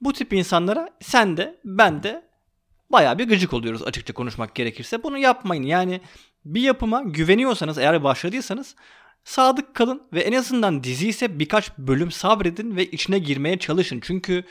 Bu 0.00 0.12
tip 0.12 0.32
insanlara 0.32 0.90
sen 1.00 1.36
de 1.36 1.60
ben 1.64 2.02
de 2.02 2.24
baya 2.90 3.18
bir 3.18 3.28
gıcık 3.28 3.52
oluyoruz 3.52 3.82
açıkça 3.82 4.14
konuşmak 4.14 4.54
gerekirse. 4.54 5.02
Bunu 5.02 5.18
yapmayın. 5.18 5.62
Yani 5.62 6.00
bir 6.44 6.60
yapıma 6.60 7.02
güveniyorsanız 7.02 7.78
eğer 7.78 8.04
başladıysanız 8.04 8.76
sadık 9.24 9.74
kalın 9.74 10.02
ve 10.12 10.20
en 10.20 10.32
azından 10.32 10.84
dizi 10.84 11.08
ise 11.08 11.38
birkaç 11.38 11.78
bölüm 11.78 12.10
sabredin 12.10 12.76
ve 12.76 12.86
içine 12.86 13.18
girmeye 13.18 13.58
çalışın. 13.58 14.00
Çünkü 14.02 14.44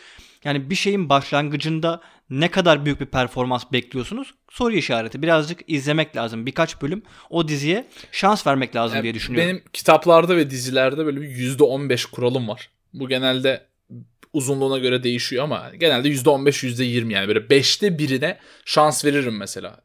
yani 0.44 0.70
bir 0.70 0.76
şeyin 0.76 1.10
başlangıcında 1.10 2.02
ne 2.30 2.52
kadar 2.52 2.86
büyük 2.86 3.00
bir 3.00 3.06
performans 3.06 3.64
bekliyorsunuz? 3.72 4.34
Soru 4.50 4.74
işareti. 4.74 5.22
Birazcık 5.22 5.60
izlemek 5.68 6.16
lazım. 6.16 6.46
Birkaç 6.46 6.82
bölüm 6.82 7.04
o 7.30 7.48
diziye 7.48 7.88
şans 8.12 8.48
vermek 8.48 8.76
lazım 8.76 8.96
yani 8.96 9.04
diye 9.04 9.14
düşünüyorum. 9.14 9.50
Benim 9.50 9.64
kitaplarda 9.74 10.38
ve 10.38 10.50
dizilerde 10.50 11.06
böyle 11.06 11.22
bir 11.22 11.28
%15 11.28 12.12
kuralım 12.12 12.48
var. 12.48 12.70
Bu 12.94 13.10
genelde 13.10 13.68
uzunluğuna 14.34 14.78
göre 14.78 15.04
değişiyor 15.04 15.44
ama 15.44 15.72
genelde 15.80 16.10
%15 16.10 16.68
%20 16.68 17.14
yani 17.14 17.28
böyle 17.28 17.40
5'te 17.40 17.98
birine 18.00 18.40
şans 18.66 19.06
veririm 19.06 19.38
mesela. 19.38 19.82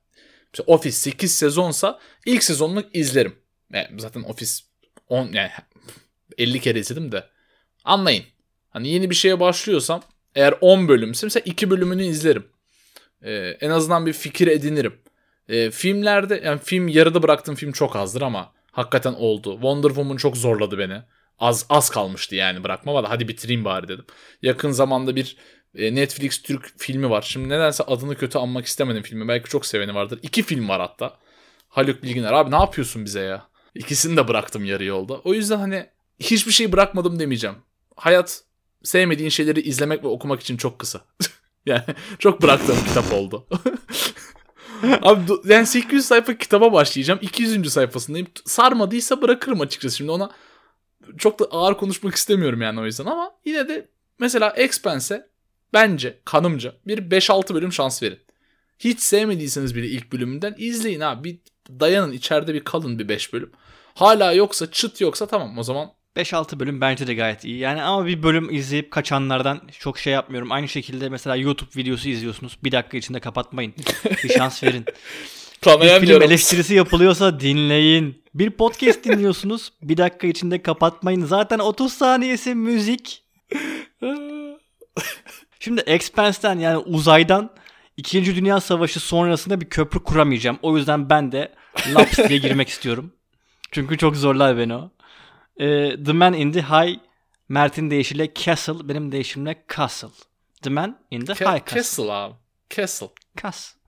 Mesela 0.53 0.67
Office 0.67 0.97
8 0.97 1.35
sezonsa 1.35 1.99
ilk 2.27 2.43
sezonunu 2.43 2.85
izlerim. 2.93 3.35
Yani 3.73 4.01
zaten 4.01 4.23
Office 4.23 4.53
10 5.09 5.33
yani 5.33 5.51
50 6.39 6.61
kere 6.61 6.79
izledim 6.79 7.13
de 7.13 7.25
anlayın. 7.85 8.25
Hani 8.71 8.89
yeni 8.89 9.11
bir 9.11 9.15
şeye 9.15 9.41
başlıyorsam 9.41 10.03
eğer 10.39 10.55
10 10.61 10.89
bölümse 10.89 11.27
mesela 11.27 11.43
2 11.47 11.71
bölümünü 11.71 12.05
izlerim. 12.05 12.47
Ee, 13.23 13.33
en 13.61 13.71
azından 13.71 14.07
bir 14.07 14.13
fikir 14.13 14.47
edinirim. 14.47 14.95
Ee, 15.49 15.71
filmlerde 15.71 16.43
yani 16.45 16.61
film 16.65 16.89
yarıda 16.89 17.23
bıraktığım 17.23 17.55
film 17.55 17.73
çok 17.73 17.97
azdır 17.97 18.23
ama 18.23 18.53
hakikaten 18.73 19.13
oldu. 19.13 19.53
Wonder 19.53 19.89
Woman 19.89 20.17
çok 20.17 20.37
zorladı 20.37 20.79
beni. 20.79 21.03
Az 21.39 21.67
az 21.69 21.91
kalmıştı 21.91 22.35
yani 22.35 22.65
bırakmama 22.65 23.03
da 23.03 23.11
hadi 23.11 23.29
bitireyim 23.29 23.65
bari 23.65 23.89
dedim. 23.89 24.05
Yakın 24.43 24.71
zamanda 24.71 25.17
bir 25.17 25.37
e, 25.75 25.95
Netflix 25.95 26.43
Türk 26.43 26.73
filmi 26.79 27.11
var. 27.11 27.23
Şimdi 27.23 27.49
nedense 27.49 27.85
adını 27.85 28.17
kötü 28.17 28.39
anmak 28.39 28.67
istemedim 28.67 29.03
filmi. 29.03 29.29
Belki 29.29 29.49
çok 29.49 29.67
seveni 29.67 29.95
vardır. 29.95 30.19
İki 30.23 30.43
film 30.43 30.69
var 30.69 30.81
hatta. 30.81 31.17
Haluk 31.69 32.03
Bilginer 32.03 32.33
abi 32.33 32.51
ne 32.51 32.57
yapıyorsun 32.57 33.05
bize 33.05 33.21
ya? 33.21 33.49
İkisini 33.75 34.17
de 34.17 34.29
bıraktım 34.29 34.65
yarı 34.65 34.85
yolda. 34.85 35.15
O 35.15 35.35
yüzden 35.35 35.59
hani 35.59 35.87
hiçbir 36.21 36.53
şey 36.53 36.73
bırakmadım 36.73 37.19
demeyeceğim. 37.19 37.57
Hayat 37.97 38.48
sevmediğin 38.83 39.31
şeyleri 39.31 39.61
izlemek 39.61 40.05
ve 40.05 40.09
okumak 40.09 40.41
için 40.41 40.57
çok 40.57 40.79
kısa. 40.79 41.01
yani 41.67 41.85
çok 42.19 42.43
bıraktığım 42.43 42.85
kitap 42.85 43.13
oldu. 43.13 43.47
Abi 45.03 45.21
yani 45.45 45.67
800 45.67 46.05
sayfa 46.05 46.39
kitaba 46.39 46.73
başlayacağım. 46.73 47.21
200. 47.23 47.73
sayfasındayım. 47.73 48.27
Sarmadıysa 48.45 49.23
bırakırım 49.23 49.61
açıkçası. 49.61 49.97
Şimdi 49.97 50.11
ona 50.11 50.31
çok 51.19 51.39
da 51.39 51.45
ağır 51.45 51.77
konuşmak 51.77 52.15
istemiyorum 52.15 52.63
yani 52.63 52.81
o 52.81 52.85
yüzden 52.85 53.07
ama 53.07 53.33
yine 53.45 53.69
de 53.69 53.89
mesela 54.19 54.53
Expense'e 54.57 55.29
bence 55.73 56.21
kanımca 56.25 56.75
bir 56.87 56.99
5-6 56.99 57.55
bölüm 57.55 57.73
şans 57.73 58.03
verin. 58.03 58.19
Hiç 58.79 59.01
sevmediyseniz 59.01 59.75
bile 59.75 59.87
ilk 59.87 60.13
bölümünden 60.13 60.55
izleyin 60.59 61.01
abi. 61.01 61.25
Bir 61.25 61.39
dayanın 61.81 62.13
içeride 62.13 62.55
bir 62.55 62.65
kalın 62.65 62.99
bir 62.99 63.09
5 63.09 63.33
bölüm. 63.33 63.53
Hala 63.95 64.33
yoksa 64.33 64.71
çıt 64.71 65.01
yoksa 65.01 65.27
tamam 65.27 65.59
o 65.59 65.63
zaman 65.63 65.93
5-6 66.17 66.61
bölüm 66.61 66.81
bence 66.81 67.07
de 67.07 67.15
gayet 67.15 67.45
iyi. 67.45 67.59
Yani 67.59 67.83
ama 67.83 68.07
bir 68.07 68.23
bölüm 68.23 68.55
izleyip 68.55 68.91
kaçanlardan 68.91 69.61
çok 69.79 69.99
şey 69.99 70.13
yapmıyorum. 70.13 70.53
Aynı 70.53 70.69
şekilde 70.69 71.09
mesela 71.09 71.37
YouTube 71.37 71.71
videosu 71.77 72.09
izliyorsunuz. 72.09 72.59
Bir 72.65 72.73
dakika 72.73 72.97
içinde 72.97 73.21
kapatmayın. 73.21 73.75
Bir 74.25 74.29
şans 74.29 74.63
verin. 74.65 74.85
bir 75.67 76.07
film 76.07 76.23
eleştirisi 76.23 76.75
yapılıyorsa 76.75 77.41
dinleyin. 77.41 78.23
Bir 78.35 78.51
podcast 78.51 79.05
dinliyorsunuz. 79.05 79.73
Bir 79.83 79.97
dakika 79.97 80.27
içinde 80.27 80.63
kapatmayın. 80.63 81.25
Zaten 81.25 81.59
30 81.59 81.93
saniyesi 81.93 82.55
müzik. 82.55 83.25
Şimdi 85.61 85.81
Expense'den 85.81 86.59
yani 86.59 86.79
uzaydan 86.79 87.51
İkinci 87.97 88.37
Dünya 88.37 88.61
Savaşı 88.61 89.01
sonrasında 89.01 89.61
bir 89.61 89.69
köprü 89.69 90.03
kuramayacağım. 90.03 90.59
O 90.63 90.77
yüzden 90.77 91.11
ben 91.11 91.33
de 91.33 91.55
laps 91.95 92.19
diye 92.29 92.39
girmek 92.39 92.69
istiyorum. 92.75 93.13
Çünkü 93.71 93.99
çok 93.99 94.17
zorlar 94.17 94.59
beni 94.59 94.75
o. 94.75 94.91
Ee, 95.59 96.05
the 96.05 96.13
Man 96.13 96.35
in 96.35 96.53
the 96.53 96.63
High 96.63 96.99
Mert'in 97.49 97.91
deyişiyle 97.91 98.35
Castle, 98.35 98.89
benim 98.89 99.13
deyişimle 99.13 99.65
Castle. 99.77 100.09
The 100.63 100.71
Man 100.71 100.99
in 101.11 101.21
the 101.21 101.33
Ke- 101.33 101.55
High 101.55 101.65
Castle. 101.67 101.75
Castle 101.81 102.13
abi. 102.13 102.35
Castle. 102.71 103.09
Castle. 103.43 103.79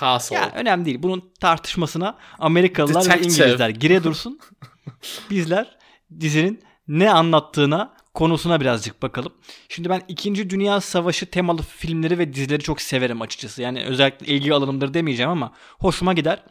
Castle. 0.00 0.36
Ya 0.36 0.52
önemli 0.54 0.84
değil. 0.84 1.02
Bunun 1.02 1.32
tartışmasına 1.40 2.18
Amerikalılar 2.38 3.00
ve 3.00 3.04
Detective. 3.04 3.44
İngilizler 3.44 3.68
gire 3.68 4.04
dursun. 4.04 4.38
Bizler 5.30 5.76
dizinin 6.20 6.62
ne 6.88 7.10
anlattığına 7.10 7.94
konusuna 8.14 8.60
birazcık 8.60 9.02
bakalım. 9.02 9.32
Şimdi 9.68 9.88
ben 9.88 10.02
2. 10.08 10.50
Dünya 10.50 10.80
Savaşı 10.80 11.26
temalı 11.26 11.62
filmleri 11.62 12.18
ve 12.18 12.34
dizileri 12.34 12.62
çok 12.62 12.80
severim 12.80 13.22
açıkçası. 13.22 13.62
Yani 13.62 13.84
özellikle 13.84 14.26
ilgi 14.26 14.54
alanımdır 14.54 14.94
demeyeceğim 14.94 15.30
ama 15.30 15.52
hoşuma 15.78 16.12
gider. 16.12 16.42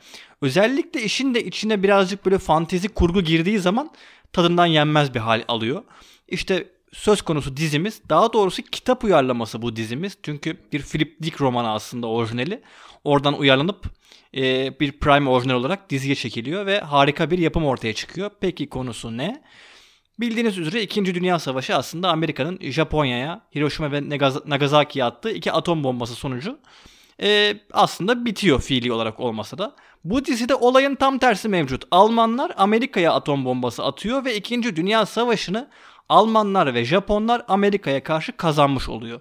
Özellikle 0.41 1.04
işin 1.04 1.34
de 1.34 1.43
içine 1.45 1.84
birazcık 1.84 2.26
böyle 2.26 2.38
fantezi 2.38 2.89
kurgu 2.89 3.21
girdiği 3.21 3.60
zaman 3.60 3.91
tadından 4.34 4.65
yenmez 4.65 5.13
bir 5.13 5.20
hal 5.20 5.44
alıyor. 5.48 5.84
İşte 6.28 6.67
söz 6.94 7.22
konusu 7.22 7.58
dizimiz 7.58 8.02
daha 8.10 8.34
doğrusu 8.34 8.62
kitap 8.62 9.04
uyarlaması 9.04 9.62
bu 9.62 9.76
dizimiz. 9.76 10.17
Çünkü 10.24 10.58
bir 10.74 10.82
Philip 10.82 11.24
Dick 11.24 11.41
romanı 11.41 11.72
aslında 11.72 12.08
orijinali. 12.08 12.62
Oradan 13.04 13.39
uyarlanıp 13.39 13.86
e, 14.36 14.80
bir 14.80 14.91
prime 14.91 15.30
orijinal 15.30 15.56
olarak 15.56 15.89
diziye 15.89 16.15
çekiliyor 16.15 16.65
ve 16.65 16.80
harika 16.80 17.32
bir 17.32 17.38
yapım 17.38 17.65
ortaya 17.65 17.94
çıkıyor. 17.94 18.32
Peki 18.41 18.70
konusu 18.70 19.17
ne? 19.17 19.44
Bildiğiniz 20.20 20.58
üzere 20.58 20.82
2. 20.82 21.06
Dünya 21.06 21.39
Savaşı 21.39 21.76
aslında 21.76 22.10
Amerika'nın 22.10 22.60
Japonya'ya, 22.62 23.48
Hiroşima 23.56 23.91
ve 23.91 24.10
Nagasaki'ye 24.46 25.06
attığı 25.06 25.32
iki 25.32 25.52
atom 25.52 25.84
bombası 25.84 26.15
sonucu 26.15 26.60
e, 27.22 27.60
aslında 27.74 28.26
bitiyor 28.26 28.62
fiili 28.62 28.94
olarak 28.94 29.20
olmasa 29.20 29.58
da. 29.58 29.76
Bu 30.04 30.26
dizide 30.26 30.56
olayın 30.56 30.96
tam 30.96 31.18
tersi 31.18 31.50
mevcut. 31.50 31.84
Almanlar 31.92 32.52
Amerika'ya 32.58 33.14
atom 33.14 33.46
bombası 33.46 33.84
atıyor 33.84 34.26
ve 34.26 34.36
2. 34.36 34.76
Dünya 34.76 35.06
Savaşı'nı 35.06 35.70
Almanlar 36.10 36.74
ve 36.74 36.86
Japonlar 36.86 37.42
Amerika'ya 37.48 38.04
karşı 38.04 38.38
kazanmış 38.38 38.90
oluyor. 38.90 39.20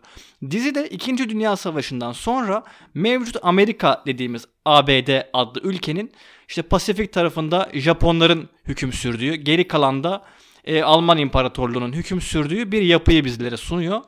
Dizide 0.50 0.88
2. 0.88 1.28
Dünya 1.28 1.56
Savaşı'ndan 1.56 2.12
sonra 2.12 2.64
mevcut 2.94 3.36
Amerika 3.42 4.02
dediğimiz 4.06 4.46
ABD 4.64 5.20
adlı 5.32 5.60
ülkenin 5.60 6.12
işte 6.48 6.62
Pasifik 6.62 7.12
tarafında 7.12 7.68
Japonların 7.74 8.48
hüküm 8.64 8.92
sürdüğü, 8.92 9.34
geri 9.34 9.68
kalanda 9.68 10.24
e, 10.64 10.82
Alman 10.82 11.18
İmparatorluğu'nun 11.18 11.92
hüküm 11.92 12.20
sürdüğü 12.20 12.72
bir 12.72 12.82
yapıyı 12.82 13.24
bizlere 13.24 13.56
sunuyor. 13.56 14.00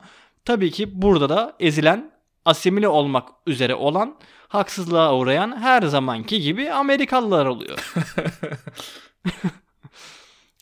Tabii 0.45 0.71
ki 0.71 1.01
burada 1.01 1.29
da 1.29 1.55
ezilen, 1.59 2.11
asimile 2.45 2.87
olmak 2.87 3.29
üzere 3.47 3.75
olan, 3.75 4.15
haksızlığa 4.47 5.15
uğrayan 5.15 5.61
her 5.61 5.81
zamanki 5.81 6.41
gibi 6.41 6.71
Amerikalılar 6.71 7.45
oluyor. 7.45 7.93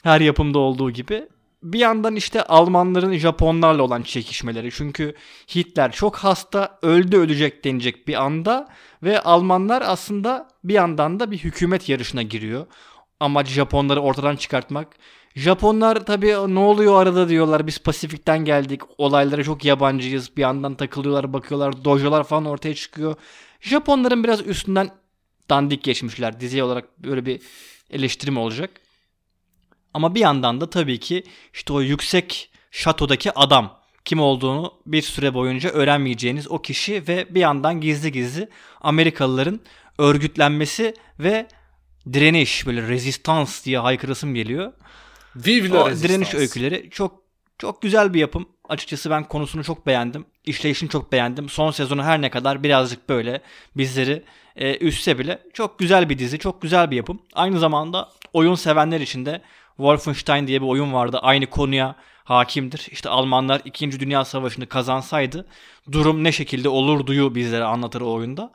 her 0.04 0.22
yapımda 0.22 0.60
olduğu 0.60 0.92
gibi. 0.92 1.28
Bir 1.64 1.80
yandan 1.80 2.16
işte 2.16 2.44
Almanların 2.44 3.14
Japonlarla 3.14 3.84
olan 3.84 4.02
çekişmeleri. 4.02 4.72
Çünkü 4.72 5.16
Hitler 5.56 5.92
çok 5.92 6.16
hasta, 6.16 6.80
öldü 6.82 7.18
ölecek 7.18 7.64
denecek 7.64 8.08
bir 8.08 8.24
anda 8.24 8.68
ve 9.04 9.22
Almanlar 9.22 9.84
aslında 9.86 10.48
bir 10.64 10.74
yandan 10.74 11.20
da 11.20 11.32
bir 11.32 11.38
hükümet 11.38 11.90
yarışına 11.90 12.22
giriyor. 12.22 12.66
Amaç 13.22 13.48
Japonları 13.48 14.00
ortadan 14.02 14.36
çıkartmak. 14.36 14.88
Japonlar 15.36 16.06
tabii 16.06 16.28
ne 16.28 16.60
oluyor 16.60 17.02
arada 17.02 17.30
diyorlar. 17.30 17.68
Biz 17.68 17.80
Pasifik'ten 17.80 18.46
geldik. 18.46 18.82
Olaylara 18.98 19.44
çok 19.44 19.66
yabancıyız. 19.66 20.38
Bir 20.38 20.42
yandan 20.42 20.76
takılıyorlar, 20.76 21.34
bakıyorlar. 21.34 21.86
Dojolar 21.86 22.24
falan 22.24 22.46
ortaya 22.46 22.76
çıkıyor. 22.76 23.16
Japonların 23.62 24.24
biraz 24.24 24.48
üstünden 24.48 24.90
dandik 25.50 25.84
geçmişler. 25.84 26.40
Dizi 26.40 26.64
olarak 26.64 27.00
böyle 27.04 27.26
bir 27.26 27.42
eleştirim 27.90 28.38
olacak. 28.38 28.70
Ama 29.94 30.16
bir 30.16 30.20
yandan 30.20 30.62
da 30.62 30.70
tabii 30.70 31.00
ki 31.00 31.24
işte 31.54 31.74
o 31.74 31.82
yüksek 31.82 32.52
şatodaki 32.72 33.32
adam 33.32 33.80
kim 34.06 34.20
olduğunu 34.20 34.74
bir 34.86 35.02
süre 35.02 35.34
boyunca 35.34 35.70
öğrenmeyeceğiniz 35.70 36.52
o 36.52 36.62
kişi 36.62 37.08
ve 37.08 37.36
bir 37.36 37.40
yandan 37.40 37.82
gizli 37.82 38.12
gizli 38.12 38.50
Amerikalıların 38.82 39.60
örgütlenmesi 39.98 40.94
ve 41.20 41.48
direniş 42.14 42.66
böyle 42.66 42.88
rezistans 42.88 43.66
diye 43.66 43.80
haykırasım 43.80 44.36
geliyor. 44.36 44.74
Vive 45.36 45.70
la 45.70 45.84
O 45.84 45.90
direniş 45.92 46.34
öyküleri 46.34 46.90
çok 46.92 47.22
çok 47.58 47.82
güzel 47.82 48.14
bir 48.14 48.20
yapım. 48.20 48.50
Açıkçası 48.72 49.10
ben 49.10 49.24
konusunu 49.24 49.64
çok 49.64 49.88
beğendim. 49.88 50.26
İşleyişini 50.46 50.90
çok 50.90 51.12
beğendim. 51.12 51.50
Son 51.50 51.72
sezonu 51.72 52.04
her 52.04 52.22
ne 52.22 52.30
kadar 52.30 52.64
birazcık 52.64 53.10
böyle 53.10 53.42
bizleri 53.78 54.24
e, 54.56 54.78
üstse 54.78 55.20
bile 55.20 55.42
çok 55.54 55.80
güzel 55.80 56.10
bir 56.10 56.20
dizi, 56.20 56.40
çok 56.40 56.62
güzel 56.62 56.92
bir 56.92 56.96
yapım. 56.96 57.22
Aynı 57.34 57.60
zamanda 57.60 58.10
oyun 58.34 58.56
sevenler 58.56 59.02
için 59.02 59.26
de 59.26 59.42
Wolfenstein 59.78 60.48
diye 60.48 60.62
bir 60.62 60.68
oyun 60.68 60.94
vardı. 60.94 61.20
Aynı 61.22 61.46
konuya 61.46 61.96
hakimdir. 62.24 62.88
İşte 62.92 63.10
Almanlar 63.10 63.62
2. 63.66 64.00
Dünya 64.00 64.26
Savaşı'nı 64.26 64.66
kazansaydı 64.66 65.48
durum 65.92 66.24
ne 66.24 66.32
şekilde 66.32 66.70
olurduyu 66.70 67.36
bizlere 67.36 67.64
anlatır 67.64 68.02
o 68.02 68.14
oyunda. 68.14 68.52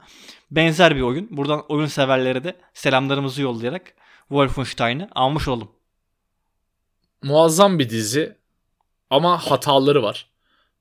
Benzer 0.51 0.97
bir 0.97 1.01
oyun. 1.01 1.29
Buradan 1.31 1.65
oyun 1.69 1.87
severlere 1.87 2.45
de 2.45 2.57
selamlarımızı 2.75 3.43
yollayarak 3.43 3.95
Wolfenstein'ı 4.29 5.09
almış 5.15 5.49
olalım. 5.49 5.69
Muazzam 7.23 7.79
bir 7.79 7.91
dizi 7.91 8.36
ama 9.11 9.39
hataları 9.39 10.03
var. 10.03 10.27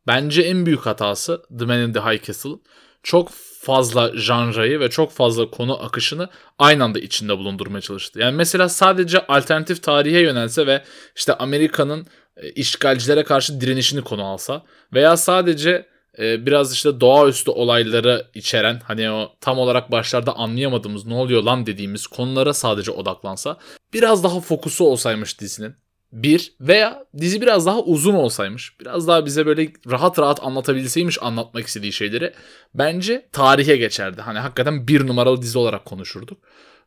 Bence 0.08 0.42
en 0.42 0.66
büyük 0.66 0.86
hatası 0.86 1.42
The 1.60 1.66
Man 1.66 1.80
in 1.80 1.94
the 1.94 2.00
High 2.00 2.24
Castle 2.24 2.60
çok 3.04 3.30
fazla 3.62 4.12
janrayı 4.18 4.80
ve 4.80 4.90
çok 4.90 5.12
fazla 5.12 5.52
konu 5.52 5.84
akışını 5.84 6.30
aynı 6.60 6.84
anda 6.84 7.00
içinde 7.00 7.38
bulundurmaya 7.38 7.82
çalıştı. 7.82 8.20
Yani 8.20 8.36
mesela 8.36 8.70
sadece 8.70 9.28
alternatif 9.28 9.84
tarihe 9.84 10.20
yönelse 10.20 10.68
ve 10.68 10.84
işte 11.16 11.34
Amerika'nın 11.34 12.08
e, 12.38 12.50
işgalcilere 12.50 13.24
karşı 13.24 13.62
direnişini 13.62 14.02
konu 14.02 14.26
alsa 14.26 14.64
veya 14.94 15.18
sadece 15.18 15.88
e, 16.20 16.46
biraz 16.46 16.74
işte 16.74 17.00
doğaüstü 17.02 17.52
olayları 17.52 18.28
içeren 18.34 18.82
hani 18.84 19.12
o 19.12 19.32
tam 19.42 19.60
olarak 19.60 19.92
başlarda 19.92 20.36
anlayamadığımız 20.36 21.06
ne 21.06 21.14
oluyor 21.14 21.44
lan 21.44 21.66
dediğimiz 21.66 22.08
konulara 22.08 22.54
sadece 22.54 22.92
odaklansa 22.92 23.58
biraz 23.94 24.24
daha 24.24 24.40
fokusu 24.40 24.86
olsaymış 24.86 25.40
dizinin 25.40 25.76
bir 26.16 26.54
veya 26.62 27.06
dizi 27.18 27.42
biraz 27.42 27.66
daha 27.66 27.82
uzun 27.82 28.14
olsaymış, 28.14 28.80
biraz 28.80 29.08
daha 29.08 29.26
bize 29.26 29.46
böyle 29.46 29.74
rahat 29.92 30.20
rahat 30.20 30.44
anlatabilseymiş 30.44 31.24
anlatmak 31.24 31.68
istediği 31.68 31.94
şeyleri 31.94 32.34
bence 32.74 33.28
tarihe 33.32 33.78
geçerdi. 33.78 34.22
Hani 34.22 34.40
hakikaten 34.40 34.88
bir 34.88 35.08
numaralı 35.08 35.42
dizi 35.42 35.58
olarak 35.58 35.86
konuşurduk. 35.86 36.38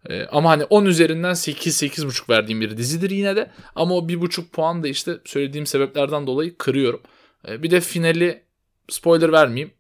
Ee, 0.08 0.26
ama 0.26 0.50
hani 0.50 0.64
10 0.64 0.84
üzerinden 0.84 1.34
8-8,5 1.34 2.30
verdiğim 2.30 2.60
bir 2.60 2.76
dizidir 2.76 3.10
yine 3.10 3.36
de. 3.36 3.50
Ama 3.74 3.94
o 3.94 4.08
1,5 4.08 4.48
puan 4.48 4.82
da 4.82 4.88
işte 4.88 5.18
söylediğim 5.24 5.66
sebeplerden 5.66 6.26
dolayı 6.26 6.58
kırıyorum. 6.58 7.00
Ee, 7.48 7.62
bir 7.62 7.70
de 7.70 7.80
finali 7.80 8.42
spoiler 8.88 9.32
vermeyeyim. 9.32 9.70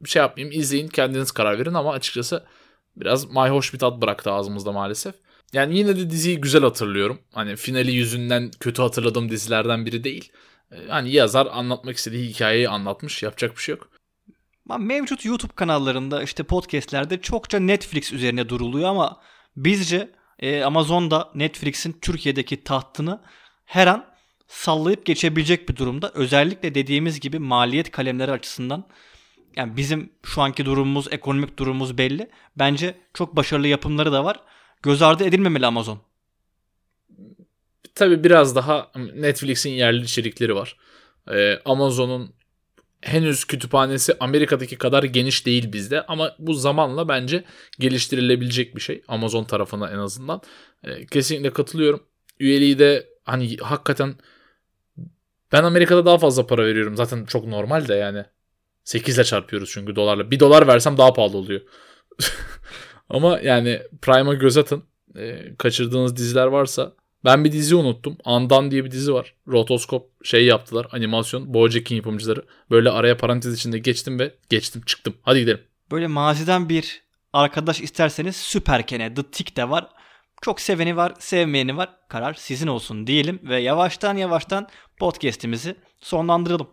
Bir 0.00 0.08
şey 0.08 0.20
yapmayayım. 0.20 0.60
izleyin 0.60 0.88
kendiniz 0.88 1.32
karar 1.32 1.58
verin 1.58 1.74
ama 1.74 1.92
açıkçası 1.92 2.44
biraz 2.96 3.30
mayhoş 3.30 3.74
bir 3.74 3.78
tat 3.78 4.02
bıraktı 4.02 4.32
ağzımızda 4.32 4.72
maalesef. 4.72 5.14
Yani 5.52 5.78
yine 5.78 5.96
de 5.96 6.10
diziyi 6.10 6.40
güzel 6.40 6.62
hatırlıyorum. 6.62 7.18
Hani 7.32 7.56
finali 7.56 7.92
yüzünden 7.92 8.50
kötü 8.60 8.82
hatırladığım 8.82 9.30
dizilerden 9.30 9.86
biri 9.86 10.04
değil. 10.04 10.32
Ee, 10.72 10.76
Hani 10.88 11.12
yazar 11.12 11.48
anlatmak 11.52 11.96
istediği 11.96 12.28
hikayeyi 12.28 12.68
anlatmış. 12.68 13.22
Yapacak 13.22 13.56
bir 13.56 13.62
şey 13.62 13.74
yok. 13.74 13.90
Mevcut 14.78 15.24
YouTube 15.24 15.52
kanallarında 15.54 16.22
işte 16.22 16.42
podcastlerde 16.42 17.20
çokça 17.20 17.58
Netflix 17.58 18.12
üzerine 18.12 18.48
duruluyor 18.48 18.88
ama 18.88 19.20
bizce 19.56 20.10
e, 20.38 20.62
Amazon'da 20.62 21.30
Netflix'in 21.34 21.92
Türkiye'deki 21.92 22.64
tahtını 22.64 23.20
her 23.64 23.86
an 23.86 24.06
sallayıp 24.46 25.06
geçebilecek 25.06 25.68
bir 25.68 25.76
durumda. 25.76 26.12
Özellikle 26.14 26.74
dediğimiz 26.74 27.20
gibi 27.20 27.38
maliyet 27.38 27.90
kalemleri 27.90 28.30
açısından 28.30 28.88
yani 29.56 29.76
bizim 29.76 30.12
şu 30.24 30.42
anki 30.42 30.64
durumumuz, 30.64 31.08
ekonomik 31.10 31.58
durumumuz 31.58 31.98
belli. 31.98 32.30
Bence 32.56 32.94
çok 33.14 33.36
başarılı 33.36 33.68
yapımları 33.68 34.12
da 34.12 34.24
var. 34.24 34.40
Göz 34.82 35.02
ardı 35.02 35.24
edilmemeli 35.24 35.66
Amazon. 35.66 36.00
tabii 37.94 38.24
biraz 38.24 38.56
daha 38.56 38.92
Netflix'in 39.14 39.70
yerli 39.70 40.04
içerikleri 40.04 40.54
var. 40.54 40.76
Ee, 41.32 41.58
Amazon'un 41.64 42.34
henüz 43.00 43.44
kütüphanesi 43.44 44.14
Amerika'daki 44.20 44.78
kadar 44.78 45.02
geniş 45.02 45.46
değil 45.46 45.72
bizde 45.72 46.06
ama 46.06 46.36
bu 46.38 46.54
zamanla 46.54 47.08
bence 47.08 47.44
geliştirilebilecek 47.78 48.76
bir 48.76 48.80
şey 48.80 49.02
Amazon 49.08 49.44
tarafına 49.44 49.90
en 49.90 49.98
azından. 49.98 50.40
Ee, 50.84 51.06
kesinlikle 51.06 51.52
katılıyorum. 51.52 52.02
Üyeliği 52.40 52.78
de 52.78 53.08
hani 53.24 53.56
hakikaten 53.56 54.14
ben 55.52 55.64
Amerika'da 55.64 56.06
daha 56.06 56.18
fazla 56.18 56.46
para 56.46 56.66
veriyorum. 56.66 56.96
Zaten 56.96 57.24
çok 57.24 57.46
normal 57.46 57.88
de 57.88 57.94
yani. 57.94 58.24
8 58.84 59.16
ile 59.16 59.24
çarpıyoruz 59.24 59.70
çünkü 59.72 59.96
dolarla. 59.96 60.30
1 60.30 60.40
dolar 60.40 60.66
versem 60.66 60.98
daha 60.98 61.12
pahalı 61.12 61.36
oluyor. 61.36 61.60
Ama 63.08 63.38
yani 63.38 63.80
Prime'a 64.02 64.34
göz 64.34 64.56
atın. 64.56 64.84
Ee, 65.16 65.54
kaçırdığınız 65.58 66.16
diziler 66.16 66.46
varsa. 66.46 66.92
Ben 67.24 67.44
bir 67.44 67.52
dizi 67.52 67.74
unuttum. 67.74 68.16
Andan 68.24 68.70
diye 68.70 68.84
bir 68.84 68.90
dizi 68.90 69.14
var. 69.14 69.34
Rotoskop 69.48 70.24
şey 70.24 70.44
yaptılar. 70.44 70.86
Animasyon. 70.92 71.54
Bojack'in 71.54 71.96
yapımcıları. 71.96 72.44
Böyle 72.70 72.90
araya 72.90 73.16
parantez 73.16 73.54
içinde 73.54 73.78
geçtim 73.78 74.18
ve 74.18 74.34
geçtim 74.48 74.82
çıktım. 74.86 75.14
Hadi 75.22 75.40
gidelim. 75.40 75.60
Böyle 75.90 76.06
maziden 76.06 76.68
bir 76.68 77.02
arkadaş 77.32 77.80
isterseniz 77.80 78.36
Süper 78.36 78.86
Kene, 78.86 79.14
The 79.14 79.22
Tick 79.22 79.56
de 79.56 79.70
var. 79.70 79.88
Çok 80.42 80.60
seveni 80.60 80.96
var, 80.96 81.14
sevmeyeni 81.18 81.76
var. 81.76 81.88
Karar 82.08 82.34
sizin 82.34 82.66
olsun 82.66 83.06
diyelim 83.06 83.40
ve 83.42 83.60
yavaştan 83.60 84.16
yavaştan 84.16 84.68
podcast'imizi 84.98 85.76
sonlandıralım. 86.00 86.68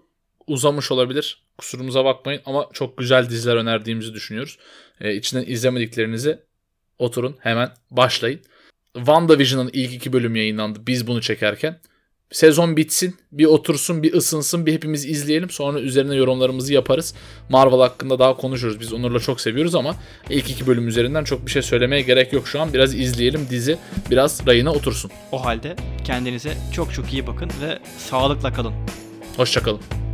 Uzamış 0.48 0.92
olabilir. 0.92 1.45
Kusurumuza 1.58 2.06
bakmayın 2.06 2.42
ama 2.46 2.70
çok 2.74 2.98
güzel 2.98 3.30
diziler 3.30 3.56
önerdiğimizi 3.56 4.14
düşünüyoruz. 4.14 4.58
Ee, 5.02 5.16
içinden 5.16 5.46
izlemediklerinizi 5.48 6.40
oturun 7.00 7.36
hemen 7.40 7.72
başlayın. 7.92 8.40
WandaVision'ın 8.94 9.70
ilk 9.74 9.94
iki 9.94 10.14
bölümü 10.14 10.38
yayınlandı 10.38 10.80
biz 10.88 11.08
bunu 11.08 11.22
çekerken. 11.22 11.80
Sezon 12.32 12.78
bitsin, 12.78 13.16
bir 13.32 13.46
otursun, 13.46 14.04
bir 14.04 14.14
ısınsın, 14.14 14.66
bir 14.66 14.74
hepimiz 14.74 15.06
izleyelim. 15.06 15.50
Sonra 15.50 15.80
üzerine 15.80 16.16
yorumlarımızı 16.16 16.74
yaparız. 16.74 17.16
Marvel 17.50 17.80
hakkında 17.80 18.20
daha 18.20 18.38
konuşuruz. 18.38 18.80
Biz 18.80 18.94
Onur'la 18.94 19.20
çok 19.20 19.42
seviyoruz 19.42 19.76
ama 19.76 19.96
ilk 20.30 20.50
iki 20.50 20.68
bölüm 20.68 20.88
üzerinden 20.88 21.24
çok 21.24 21.46
bir 21.46 21.52
şey 21.52 21.62
söylemeye 21.62 22.02
gerek 22.02 22.34
yok 22.34 22.48
şu 22.48 22.62
an. 22.62 22.74
Biraz 22.74 22.96
izleyelim 22.96 23.48
dizi, 23.50 23.78
biraz 24.12 24.48
rayına 24.48 24.72
otursun. 24.72 25.12
O 25.32 25.46
halde 25.46 25.76
kendinize 26.06 26.58
çok 26.74 26.94
çok 26.94 27.14
iyi 27.14 27.28
bakın 27.28 27.52
ve 27.62 27.80
sağlıkla 27.98 28.54
kalın. 28.54 28.74
Hoşçakalın. 29.38 30.05